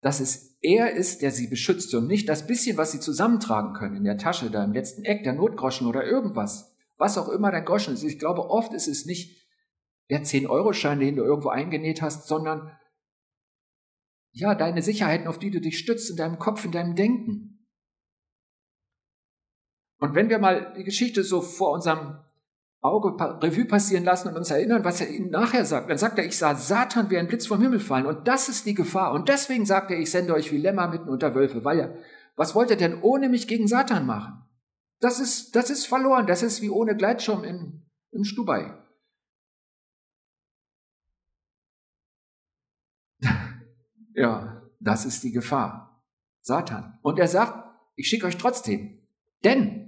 dass 0.00 0.20
es 0.20 0.56
er 0.60 0.92
ist, 0.92 1.20
der 1.22 1.30
sie 1.30 1.48
beschützt 1.48 1.94
und 1.94 2.06
nicht 2.06 2.28
das 2.28 2.46
bisschen, 2.46 2.76
was 2.76 2.92
sie 2.92 3.00
zusammentragen 3.00 3.74
können 3.74 3.96
in 3.96 4.04
der 4.04 4.18
Tasche, 4.18 4.50
da 4.50 4.64
im 4.64 4.72
letzten 4.72 5.04
Eck, 5.04 5.24
der 5.24 5.34
Notgroschen 5.34 5.86
oder 5.86 6.04
irgendwas, 6.04 6.74
was 6.96 7.18
auch 7.18 7.28
immer 7.28 7.50
dein 7.50 7.64
Groschen 7.64 7.94
ist. 7.94 8.02
Ich 8.02 8.18
glaube, 8.18 8.48
oft 8.48 8.72
ist 8.72 8.88
es 8.88 9.04
nicht 9.04 9.46
der 10.10 10.24
10-Euro-Schein, 10.24 11.00
den 11.00 11.16
du 11.16 11.24
irgendwo 11.24 11.48
eingenäht 11.48 12.02
hast, 12.02 12.28
sondern 12.28 12.76
ja, 14.32 14.54
deine 14.54 14.82
Sicherheiten, 14.82 15.26
auf 15.26 15.38
die 15.38 15.50
du 15.50 15.60
dich 15.60 15.78
stützt 15.78 16.10
in 16.10 16.16
deinem 16.16 16.38
Kopf, 16.38 16.64
in 16.64 16.72
deinem 16.72 16.94
Denken. 16.94 17.66
Und 19.98 20.14
wenn 20.14 20.28
wir 20.28 20.38
mal 20.38 20.74
die 20.76 20.84
Geschichte 20.84 21.24
so 21.24 21.40
vor 21.40 21.72
unserem 21.72 22.18
Auge 22.86 23.16
Revue 23.42 23.64
passieren 23.66 24.04
lassen 24.04 24.28
und 24.28 24.36
uns 24.36 24.50
erinnern, 24.50 24.84
was 24.84 25.00
er 25.00 25.08
ihnen 25.08 25.30
nachher 25.30 25.64
sagt. 25.64 25.90
Dann 25.90 25.98
sagt 25.98 26.18
er, 26.18 26.24
ich 26.24 26.36
sah 26.36 26.54
Satan 26.54 27.10
wie 27.10 27.18
ein 27.18 27.28
Blitz 27.28 27.46
vom 27.46 27.60
Himmel 27.60 27.80
fallen. 27.80 28.06
Und 28.06 28.26
das 28.28 28.48
ist 28.48 28.66
die 28.66 28.74
Gefahr. 28.74 29.12
Und 29.12 29.28
deswegen 29.28 29.66
sagt 29.66 29.90
er, 29.90 29.98
ich 29.98 30.10
sende 30.10 30.34
euch 30.34 30.52
wie 30.52 30.58
Lämmer 30.58 30.88
mitten 30.88 31.08
unter 31.08 31.34
Wölfe. 31.34 31.64
Weil 31.64 31.78
er, 31.80 31.96
was 32.36 32.54
wollt 32.54 32.70
ihr 32.70 32.76
denn 32.76 33.02
ohne 33.02 33.28
mich 33.28 33.48
gegen 33.48 33.68
Satan 33.68 34.06
machen? 34.06 34.42
Das 35.00 35.20
ist, 35.20 35.54
das 35.56 35.70
ist 35.70 35.86
verloren. 35.86 36.26
Das 36.26 36.42
ist 36.42 36.62
wie 36.62 36.70
ohne 36.70 36.96
Gleitschirm 36.96 37.44
in, 37.44 37.86
im 38.12 38.24
Stubai. 38.24 38.74
ja, 44.14 44.62
das 44.80 45.04
ist 45.04 45.22
die 45.24 45.32
Gefahr. 45.32 46.02
Satan. 46.42 46.98
Und 47.02 47.18
er 47.18 47.28
sagt, 47.28 47.64
ich 47.96 48.08
schicke 48.08 48.26
euch 48.26 48.36
trotzdem. 48.36 49.00
Denn 49.44 49.85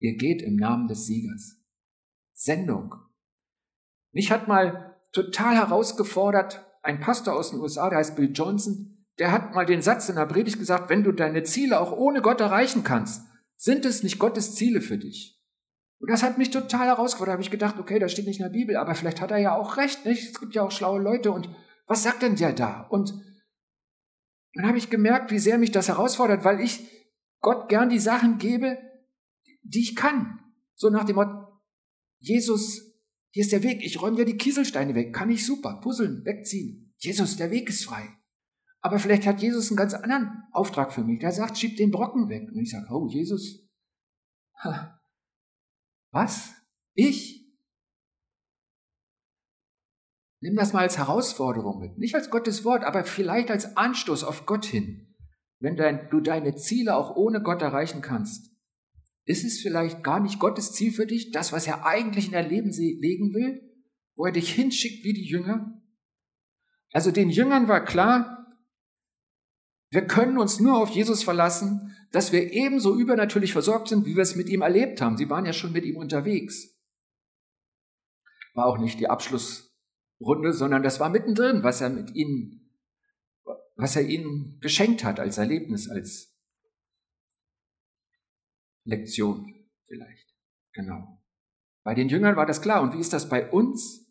Ihr 0.00 0.16
geht 0.16 0.42
im 0.42 0.56
Namen 0.56 0.88
des 0.88 1.06
Siegers. 1.06 1.58
Sendung. 2.32 2.94
Mich 4.12 4.32
hat 4.32 4.48
mal 4.48 4.96
total 5.12 5.54
herausgefordert 5.54 6.66
ein 6.82 7.00
Pastor 7.00 7.34
aus 7.34 7.50
den 7.50 7.60
USA, 7.60 7.90
der 7.90 7.98
heißt 7.98 8.16
Bill 8.16 8.32
Johnson, 8.32 9.06
der 9.18 9.32
hat 9.32 9.54
mal 9.54 9.66
den 9.66 9.82
Satz 9.82 10.08
in 10.08 10.16
der 10.16 10.24
Predigt 10.24 10.58
gesagt, 10.58 10.88
wenn 10.88 11.04
du 11.04 11.12
deine 11.12 11.42
Ziele 11.42 11.78
auch 11.78 11.92
ohne 11.92 12.22
Gott 12.22 12.40
erreichen 12.40 12.84
kannst, 12.84 13.26
sind 13.56 13.84
es 13.84 14.02
nicht 14.02 14.18
Gottes 14.18 14.54
Ziele 14.54 14.80
für 14.80 14.96
dich. 14.96 15.38
Und 15.98 16.10
das 16.10 16.22
hat 16.22 16.38
mich 16.38 16.50
total 16.50 16.86
herausgefordert. 16.86 17.32
Da 17.32 17.34
habe 17.34 17.42
ich 17.42 17.50
gedacht, 17.50 17.78
okay, 17.78 17.98
das 17.98 18.12
steht 18.12 18.26
nicht 18.26 18.40
in 18.40 18.44
der 18.44 18.52
Bibel, 18.52 18.76
aber 18.76 18.94
vielleicht 18.94 19.20
hat 19.20 19.30
er 19.30 19.36
ja 19.36 19.54
auch 19.54 19.76
recht, 19.76 20.06
nicht? 20.06 20.30
Es 20.30 20.40
gibt 20.40 20.54
ja 20.54 20.62
auch 20.62 20.70
schlaue 20.70 21.02
Leute 21.02 21.30
und 21.30 21.50
was 21.86 22.02
sagt 22.02 22.22
denn 22.22 22.36
der 22.36 22.54
da? 22.54 22.86
Und 22.88 23.12
dann 24.54 24.66
habe 24.66 24.78
ich 24.78 24.88
gemerkt, 24.88 25.30
wie 25.30 25.38
sehr 25.38 25.58
mich 25.58 25.70
das 25.70 25.88
herausfordert, 25.88 26.44
weil 26.44 26.60
ich 26.60 26.88
Gott 27.40 27.68
gern 27.68 27.90
die 27.90 27.98
Sachen 27.98 28.38
gebe, 28.38 28.78
die 29.62 29.80
ich 29.80 29.96
kann. 29.96 30.40
So 30.74 30.90
nach 30.90 31.04
dem 31.04 31.16
Motto, 31.16 31.46
Jesus, 32.18 32.94
hier 33.30 33.42
ist 33.42 33.52
der 33.52 33.62
Weg, 33.62 33.84
ich 33.84 34.00
räume 34.00 34.16
dir 34.16 34.24
die 34.24 34.36
Kieselsteine 34.36 34.94
weg, 34.94 35.14
kann 35.14 35.30
ich 35.30 35.46
super, 35.46 35.80
puzzeln, 35.80 36.24
wegziehen. 36.24 36.94
Jesus, 36.98 37.36
der 37.36 37.50
Weg 37.50 37.68
ist 37.68 37.84
frei. 37.84 38.16
Aber 38.82 38.98
vielleicht 38.98 39.26
hat 39.26 39.42
Jesus 39.42 39.70
einen 39.70 39.76
ganz 39.76 39.94
anderen 39.94 40.44
Auftrag 40.52 40.92
für 40.92 41.04
mich. 41.04 41.18
Der 41.20 41.32
sagt, 41.32 41.58
schieb 41.58 41.76
den 41.76 41.90
Brocken 41.90 42.28
weg. 42.28 42.48
Und 42.50 42.60
ich 42.60 42.70
sage, 42.70 42.86
oh, 42.90 43.06
Jesus, 43.08 43.68
was? 46.10 46.54
Ich? 46.94 47.40
Nimm 50.40 50.56
das 50.56 50.72
mal 50.72 50.80
als 50.80 50.96
Herausforderung 50.96 51.80
mit. 51.80 51.98
Nicht 51.98 52.14
als 52.14 52.30
Gottes 52.30 52.64
Wort, 52.64 52.84
aber 52.84 53.04
vielleicht 53.04 53.50
als 53.50 53.76
Anstoß 53.76 54.24
auf 54.24 54.46
Gott 54.46 54.64
hin. 54.64 55.14
Wenn 55.58 55.76
dein, 55.76 56.08
du 56.08 56.20
deine 56.20 56.56
Ziele 56.56 56.96
auch 56.96 57.14
ohne 57.16 57.42
Gott 57.42 57.60
erreichen 57.60 58.00
kannst, 58.00 58.49
ist 59.30 59.44
es 59.44 59.60
vielleicht 59.60 60.02
gar 60.02 60.18
nicht 60.18 60.40
Gottes 60.40 60.72
Ziel 60.72 60.92
für 60.92 61.06
dich, 61.06 61.30
das, 61.30 61.52
was 61.52 61.66
er 61.66 61.86
eigentlich 61.86 62.26
in 62.26 62.32
dein 62.32 62.48
Leben 62.48 62.70
legen 62.72 63.32
will, 63.32 63.62
wo 64.16 64.26
er 64.26 64.32
dich 64.32 64.52
hinschickt 64.52 65.04
wie 65.04 65.12
die 65.12 65.24
Jünger? 65.24 65.80
Also 66.92 67.12
den 67.12 67.30
Jüngern 67.30 67.68
war 67.68 67.84
klar, 67.84 68.40
wir 69.90 70.06
können 70.06 70.36
uns 70.36 70.58
nur 70.58 70.76
auf 70.76 70.90
Jesus 70.90 71.22
verlassen, 71.22 71.96
dass 72.10 72.32
wir 72.32 72.52
ebenso 72.52 72.98
übernatürlich 72.98 73.52
versorgt 73.52 73.88
sind, 73.88 74.04
wie 74.04 74.16
wir 74.16 74.22
es 74.22 74.34
mit 74.34 74.48
ihm 74.48 74.62
erlebt 74.62 75.00
haben. 75.00 75.16
Sie 75.16 75.30
waren 75.30 75.46
ja 75.46 75.52
schon 75.52 75.72
mit 75.72 75.84
ihm 75.84 75.96
unterwegs. 75.96 76.76
War 78.54 78.66
auch 78.66 78.78
nicht 78.78 78.98
die 78.98 79.08
Abschlussrunde, 79.08 80.52
sondern 80.52 80.82
das 80.82 80.98
war 80.98 81.08
mittendrin, 81.08 81.62
was 81.62 81.80
er 81.80 81.90
mit 81.90 82.14
ihnen, 82.14 82.72
was 83.76 83.94
er 83.94 84.02
ihnen 84.02 84.58
geschenkt 84.60 85.04
hat 85.04 85.20
als 85.20 85.38
Erlebnis, 85.38 85.88
als 85.88 86.29
Lektion 88.90 89.54
vielleicht. 89.86 90.34
Genau. 90.72 91.20
Bei 91.82 91.94
den 91.94 92.08
Jüngern 92.08 92.36
war 92.36 92.46
das 92.46 92.60
klar. 92.60 92.82
Und 92.82 92.94
wie 92.94 93.00
ist 93.00 93.12
das 93.12 93.28
bei 93.28 93.50
uns? 93.50 94.06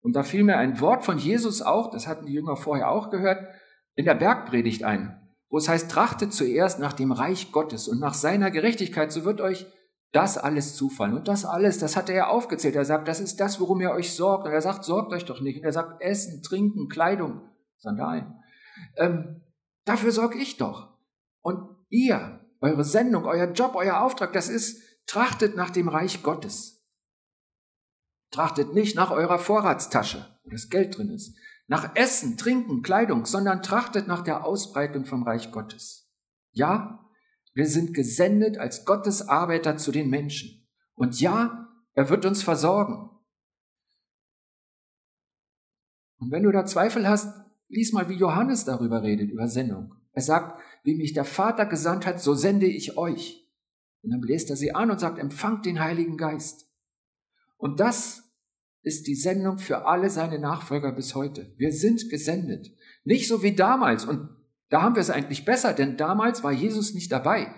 Und 0.00 0.14
da 0.14 0.22
fiel 0.22 0.44
mir 0.44 0.56
ein 0.56 0.80
Wort 0.80 1.04
von 1.04 1.18
Jesus 1.18 1.60
auch, 1.60 1.90
das 1.90 2.06
hatten 2.06 2.26
die 2.26 2.32
Jünger 2.32 2.56
vorher 2.56 2.90
auch 2.90 3.10
gehört, 3.10 3.46
in 3.94 4.04
der 4.04 4.14
Bergpredigt 4.14 4.84
ein, 4.84 5.20
wo 5.50 5.58
es 5.58 5.68
heißt, 5.68 5.90
trachtet 5.90 6.32
zuerst 6.32 6.78
nach 6.78 6.92
dem 6.92 7.12
Reich 7.12 7.52
Gottes 7.52 7.88
und 7.88 7.98
nach 7.98 8.14
seiner 8.14 8.50
Gerechtigkeit, 8.50 9.12
so 9.12 9.24
wird 9.24 9.40
euch 9.40 9.66
das 10.12 10.38
alles 10.38 10.74
zufallen. 10.74 11.14
Und 11.14 11.28
das 11.28 11.44
alles, 11.44 11.78
das 11.78 11.96
hat 11.96 12.08
er 12.08 12.16
ja 12.16 12.26
aufgezählt. 12.28 12.76
Er 12.76 12.84
sagt, 12.84 13.08
das 13.08 13.20
ist 13.20 13.36
das, 13.40 13.60
worum 13.60 13.80
ihr 13.80 13.90
euch 13.90 14.14
sorgt. 14.14 14.46
Und 14.46 14.52
er 14.52 14.62
sagt, 14.62 14.84
sorgt 14.84 15.12
euch 15.12 15.24
doch 15.24 15.40
nicht. 15.40 15.58
Und 15.58 15.64
er 15.64 15.72
sagt, 15.72 16.00
Essen, 16.00 16.42
Trinken, 16.42 16.88
Kleidung, 16.88 17.42
Sandalen. 17.76 18.34
Ähm, 18.96 19.42
dafür 19.84 20.12
sorge 20.12 20.38
ich 20.38 20.56
doch. 20.56 20.96
Und 21.42 21.68
ihr, 21.90 22.37
eure 22.60 22.84
Sendung, 22.84 23.24
euer 23.24 23.52
Job, 23.52 23.74
euer 23.74 24.00
Auftrag, 24.00 24.32
das 24.32 24.48
ist, 24.48 24.82
trachtet 25.06 25.56
nach 25.56 25.70
dem 25.70 25.88
Reich 25.88 26.22
Gottes. 26.22 26.84
Trachtet 28.30 28.74
nicht 28.74 28.94
nach 28.94 29.10
eurer 29.10 29.38
Vorratstasche, 29.38 30.38
wo 30.44 30.50
das 30.50 30.68
Geld 30.68 30.98
drin 30.98 31.10
ist, 31.10 31.36
nach 31.66 31.94
Essen, 31.96 32.36
Trinken, 32.36 32.82
Kleidung, 32.82 33.26
sondern 33.26 33.62
trachtet 33.62 34.06
nach 34.06 34.22
der 34.22 34.44
Ausbreitung 34.44 35.04
vom 35.04 35.22
Reich 35.22 35.52
Gottes. 35.52 36.10
Ja, 36.52 37.04
wir 37.54 37.66
sind 37.66 37.94
gesendet 37.94 38.58
als 38.58 38.84
Gottes 38.84 39.28
Arbeiter 39.28 39.76
zu 39.76 39.92
den 39.92 40.08
Menschen. 40.08 40.68
Und 40.94 41.20
ja, 41.20 41.68
er 41.92 42.08
wird 42.08 42.24
uns 42.24 42.42
versorgen. 42.42 43.10
Und 46.18 46.30
wenn 46.32 46.42
du 46.42 46.52
da 46.52 46.64
Zweifel 46.64 47.08
hast, 47.08 47.28
lies 47.68 47.92
mal, 47.92 48.08
wie 48.08 48.14
Johannes 48.14 48.64
darüber 48.64 49.02
redet, 49.02 49.30
über 49.30 49.48
Sendung. 49.48 49.94
Er 50.18 50.22
sagt, 50.22 50.60
wie 50.82 50.96
mich 50.96 51.12
der 51.12 51.24
Vater 51.24 51.64
gesandt 51.64 52.04
hat, 52.04 52.20
so 52.20 52.34
sende 52.34 52.66
ich 52.66 52.98
euch. 52.98 53.48
Und 54.02 54.10
dann 54.10 54.20
bläst 54.20 54.50
er 54.50 54.56
sie 54.56 54.74
an 54.74 54.90
und 54.90 54.98
sagt, 54.98 55.20
empfangt 55.20 55.64
den 55.64 55.78
Heiligen 55.78 56.16
Geist. 56.16 56.68
Und 57.56 57.78
das 57.78 58.24
ist 58.82 59.06
die 59.06 59.14
Sendung 59.14 59.58
für 59.58 59.86
alle 59.86 60.10
seine 60.10 60.40
Nachfolger 60.40 60.90
bis 60.90 61.14
heute. 61.14 61.54
Wir 61.56 61.70
sind 61.72 62.10
gesendet. 62.10 62.74
Nicht 63.04 63.28
so 63.28 63.44
wie 63.44 63.54
damals. 63.54 64.06
Und 64.06 64.28
da 64.70 64.82
haben 64.82 64.96
wir 64.96 65.02
es 65.02 65.10
eigentlich 65.10 65.44
besser, 65.44 65.72
denn 65.72 65.96
damals 65.96 66.42
war 66.42 66.50
Jesus 66.50 66.94
nicht 66.94 67.12
dabei. 67.12 67.54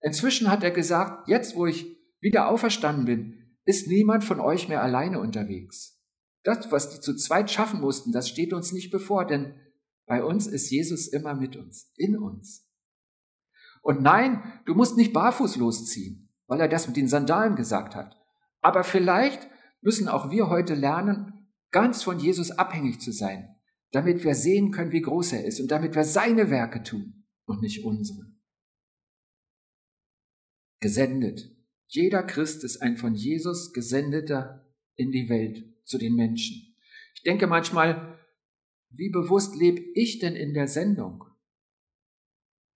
Inzwischen 0.00 0.50
hat 0.50 0.64
er 0.64 0.72
gesagt, 0.72 1.28
jetzt 1.28 1.54
wo 1.54 1.64
ich 1.64 1.96
wieder 2.18 2.48
auferstanden 2.48 3.04
bin, 3.04 3.56
ist 3.66 3.86
niemand 3.86 4.24
von 4.24 4.40
euch 4.40 4.68
mehr 4.68 4.82
alleine 4.82 5.20
unterwegs. 5.20 6.02
Das, 6.42 6.72
was 6.72 6.90
die 6.90 6.98
zu 6.98 7.14
zweit 7.14 7.52
schaffen 7.52 7.80
mussten, 7.80 8.10
das 8.10 8.28
steht 8.28 8.52
uns 8.52 8.72
nicht 8.72 8.90
bevor, 8.90 9.28
denn 9.28 9.54
bei 10.06 10.22
uns 10.22 10.46
ist 10.46 10.70
Jesus 10.70 11.08
immer 11.08 11.34
mit 11.34 11.56
uns, 11.56 11.92
in 11.96 12.16
uns. 12.16 12.68
Und 13.82 14.02
nein, 14.02 14.42
du 14.66 14.74
musst 14.74 14.96
nicht 14.96 15.12
barfuß 15.12 15.56
losziehen, 15.56 16.30
weil 16.46 16.60
er 16.60 16.68
das 16.68 16.86
mit 16.86 16.96
den 16.96 17.08
Sandalen 17.08 17.56
gesagt 17.56 17.94
hat. 17.94 18.16
Aber 18.60 18.84
vielleicht 18.84 19.48
müssen 19.82 20.08
auch 20.08 20.30
wir 20.30 20.48
heute 20.48 20.74
lernen, 20.74 21.50
ganz 21.70 22.02
von 22.02 22.18
Jesus 22.18 22.50
abhängig 22.50 23.00
zu 23.00 23.12
sein, 23.12 23.56
damit 23.90 24.24
wir 24.24 24.34
sehen 24.34 24.70
können, 24.70 24.92
wie 24.92 25.02
groß 25.02 25.34
er 25.34 25.44
ist 25.44 25.60
und 25.60 25.70
damit 25.70 25.94
wir 25.94 26.04
seine 26.04 26.50
Werke 26.50 26.82
tun 26.82 27.26
und 27.44 27.60
nicht 27.60 27.84
unsere. 27.84 28.32
Gesendet. 30.80 31.50
Jeder 31.86 32.22
Christ 32.22 32.64
ist 32.64 32.80
ein 32.80 32.96
von 32.96 33.14
Jesus 33.14 33.72
gesendeter 33.72 34.66
in 34.96 35.10
die 35.12 35.28
Welt 35.28 35.64
zu 35.84 35.98
den 35.98 36.14
Menschen. 36.14 36.74
Ich 37.14 37.22
denke 37.22 37.46
manchmal, 37.46 38.18
wie 38.96 39.10
bewusst 39.10 39.56
lebe 39.56 39.80
ich 39.94 40.18
denn 40.18 40.36
in 40.36 40.54
der 40.54 40.68
Sendung? 40.68 41.24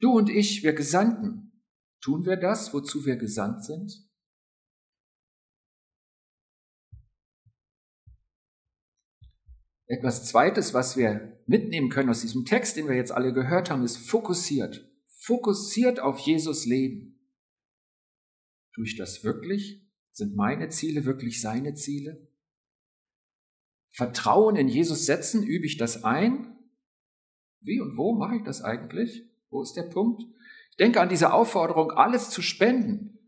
Du 0.00 0.12
und 0.12 0.28
ich, 0.30 0.62
wir 0.62 0.72
Gesandten, 0.72 1.62
tun 2.00 2.24
wir 2.24 2.36
das, 2.36 2.72
wozu 2.72 3.04
wir 3.04 3.16
gesandt 3.16 3.64
sind? 3.64 4.08
Etwas 9.86 10.26
Zweites, 10.26 10.74
was 10.74 10.96
wir 10.96 11.42
mitnehmen 11.46 11.88
können 11.88 12.10
aus 12.10 12.20
diesem 12.20 12.44
Text, 12.44 12.76
den 12.76 12.88
wir 12.88 12.94
jetzt 12.94 13.10
alle 13.10 13.32
gehört 13.32 13.70
haben, 13.70 13.82
ist 13.82 13.96
fokussiert. 13.96 14.86
Fokussiert 15.06 15.98
auf 15.98 16.18
Jesus 16.18 16.66
Leben. 16.66 17.18
Tue 18.74 18.84
ich 18.84 18.96
das 18.96 19.24
wirklich? 19.24 19.82
Sind 20.12 20.36
meine 20.36 20.68
Ziele 20.68 21.06
wirklich 21.06 21.40
seine 21.40 21.74
Ziele? 21.74 22.28
Vertrauen 23.98 24.54
in 24.54 24.68
Jesus 24.68 25.06
setzen, 25.06 25.42
übe 25.42 25.66
ich 25.66 25.76
das 25.76 26.04
ein? 26.04 26.56
Wie 27.60 27.80
und 27.80 27.96
wo 27.96 28.14
mache 28.14 28.36
ich 28.36 28.44
das 28.44 28.62
eigentlich? 28.62 29.24
Wo 29.50 29.60
ist 29.60 29.72
der 29.72 29.82
Punkt? 29.82 30.22
Ich 30.70 30.76
denke 30.76 31.00
an 31.00 31.08
diese 31.08 31.32
Aufforderung, 31.32 31.90
alles 31.90 32.30
zu 32.30 32.40
spenden. 32.40 33.18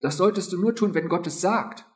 Das 0.00 0.16
solltest 0.16 0.52
du 0.52 0.60
nur 0.60 0.76
tun, 0.76 0.94
wenn 0.94 1.08
Gott 1.08 1.26
es 1.26 1.40
sagt. 1.40 1.86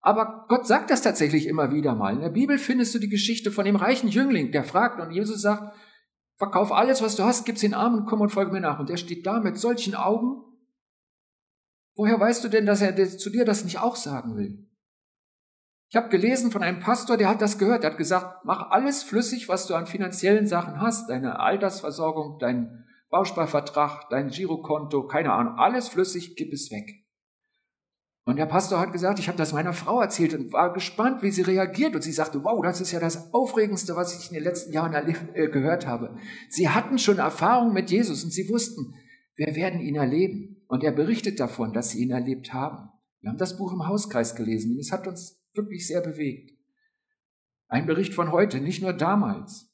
Aber 0.00 0.46
Gott 0.48 0.66
sagt 0.66 0.90
das 0.90 1.02
tatsächlich 1.02 1.46
immer 1.46 1.70
wieder 1.70 1.94
mal. 1.94 2.12
In 2.12 2.22
der 2.22 2.30
Bibel 2.30 2.58
findest 2.58 2.92
du 2.96 2.98
die 2.98 3.08
Geschichte 3.08 3.52
von 3.52 3.64
dem 3.64 3.76
reichen 3.76 4.08
Jüngling, 4.08 4.50
der 4.50 4.64
fragt 4.64 5.00
und 5.00 5.12
Jesus 5.12 5.40
sagt, 5.40 5.72
verkauf 6.38 6.72
alles, 6.72 7.02
was 7.02 7.14
du 7.14 7.22
hast, 7.22 7.44
gib's 7.44 7.60
den 7.60 7.74
Armen, 7.74 8.04
komm 8.04 8.20
und 8.20 8.30
folge 8.30 8.50
mir 8.50 8.60
nach. 8.60 8.80
Und 8.80 8.88
der 8.88 8.96
steht 8.96 9.24
da 9.24 9.38
mit 9.38 9.58
solchen 9.58 9.94
Augen. 9.94 10.42
Woher 11.94 12.18
weißt 12.18 12.42
du 12.42 12.48
denn, 12.48 12.66
dass 12.66 12.82
er 12.82 12.96
zu 13.16 13.30
dir 13.30 13.44
das 13.44 13.62
nicht 13.62 13.78
auch 13.78 13.94
sagen 13.94 14.36
will? 14.36 14.66
Ich 15.90 15.96
habe 15.96 16.08
gelesen 16.08 16.52
von 16.52 16.62
einem 16.62 16.78
Pastor, 16.78 17.16
der 17.16 17.28
hat 17.28 17.42
das 17.42 17.58
gehört, 17.58 17.82
der 17.82 17.90
hat 17.90 17.98
gesagt, 17.98 18.44
mach 18.44 18.70
alles 18.70 19.02
flüssig, 19.02 19.48
was 19.48 19.66
du 19.66 19.74
an 19.74 19.88
finanziellen 19.88 20.46
Sachen 20.46 20.80
hast, 20.80 21.10
deine 21.10 21.40
Altersversorgung, 21.40 22.38
dein 22.38 22.84
Bausparvertrag, 23.10 24.08
dein 24.08 24.28
Girokonto, 24.28 25.08
keine 25.08 25.32
Ahnung, 25.32 25.54
alles 25.58 25.88
flüssig, 25.88 26.36
gib 26.36 26.52
es 26.52 26.70
weg. 26.70 27.04
Und 28.24 28.36
der 28.36 28.46
Pastor 28.46 28.78
hat 28.78 28.92
gesagt, 28.92 29.18
ich 29.18 29.26
habe 29.26 29.38
das 29.38 29.52
meiner 29.52 29.72
Frau 29.72 30.00
erzählt 30.00 30.32
und 30.34 30.52
war 30.52 30.72
gespannt, 30.72 31.22
wie 31.22 31.32
sie 31.32 31.42
reagiert. 31.42 31.96
Und 31.96 32.02
sie 32.02 32.12
sagte, 32.12 32.44
wow, 32.44 32.62
das 32.62 32.80
ist 32.80 32.92
ja 32.92 33.00
das 33.00 33.34
Aufregendste, 33.34 33.96
was 33.96 34.16
ich 34.16 34.30
in 34.30 34.34
den 34.34 34.44
letzten 34.44 34.72
Jahren 34.72 34.92
erlebt, 34.92 35.34
äh, 35.34 35.48
gehört 35.48 35.88
habe. 35.88 36.14
Sie 36.48 36.68
hatten 36.68 36.98
schon 36.98 37.18
Erfahrung 37.18 37.72
mit 37.72 37.90
Jesus 37.90 38.22
und 38.22 38.30
sie 38.30 38.48
wussten, 38.48 38.94
wir 39.34 39.56
werden 39.56 39.80
ihn 39.80 39.96
erleben. 39.96 40.62
Und 40.68 40.84
er 40.84 40.92
berichtet 40.92 41.40
davon, 41.40 41.72
dass 41.72 41.90
sie 41.90 42.02
ihn 42.04 42.12
erlebt 42.12 42.52
haben. 42.52 42.90
Wir 43.20 43.30
haben 43.30 43.38
das 43.38 43.56
Buch 43.56 43.72
im 43.72 43.88
Hauskreis 43.88 44.36
gelesen 44.36 44.74
und 44.74 44.78
es 44.78 44.92
hat 44.92 45.08
uns 45.08 45.39
wirklich 45.54 45.86
sehr 45.86 46.00
bewegt. 46.00 46.52
Ein 47.68 47.86
Bericht 47.86 48.14
von 48.14 48.32
heute, 48.32 48.60
nicht 48.60 48.82
nur 48.82 48.92
damals. 48.92 49.70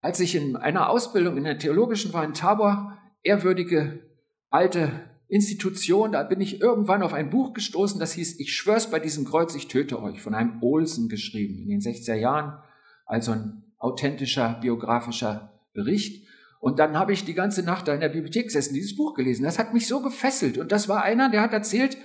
Als 0.00 0.20
ich 0.20 0.34
in 0.34 0.56
einer 0.56 0.90
Ausbildung 0.90 1.36
in 1.36 1.44
der 1.44 1.58
theologischen 1.58 2.12
war 2.12 2.24
in 2.24 2.34
Tabor, 2.34 2.98
ehrwürdige 3.22 4.08
alte 4.48 5.08
Institution, 5.28 6.12
da 6.12 6.22
bin 6.22 6.40
ich 6.40 6.60
irgendwann 6.60 7.02
auf 7.02 7.12
ein 7.12 7.30
Buch 7.30 7.52
gestoßen, 7.52 8.00
das 8.00 8.12
hieß 8.12 8.40
Ich 8.40 8.54
schwör's 8.54 8.90
bei 8.90 8.98
diesem 9.00 9.24
Kreuz, 9.24 9.54
ich 9.54 9.68
töte 9.68 10.00
euch, 10.00 10.20
von 10.20 10.34
einem 10.34 10.62
Olsen 10.62 11.08
geschrieben 11.08 11.58
in 11.58 11.68
den 11.68 11.80
60er 11.80 12.14
Jahren, 12.14 12.58
also 13.04 13.32
ein 13.32 13.64
authentischer 13.78 14.58
biografischer 14.60 15.60
Bericht. 15.72 16.26
Und 16.60 16.78
dann 16.78 16.98
habe 16.98 17.12
ich 17.12 17.24
die 17.24 17.34
ganze 17.34 17.62
Nacht 17.62 17.86
da 17.86 17.94
in 17.94 18.00
der 18.00 18.08
Bibliothek 18.08 18.46
gesessen, 18.46 18.74
dieses 18.74 18.96
Buch 18.96 19.14
gelesen. 19.14 19.44
Das 19.44 19.58
hat 19.58 19.74
mich 19.74 19.86
so 19.86 20.02
gefesselt. 20.02 20.58
Und 20.58 20.72
das 20.72 20.88
war 20.88 21.02
einer, 21.02 21.30
der 21.30 21.42
hat 21.42 21.52
erzählt 21.52 21.96
äh, 21.96 21.98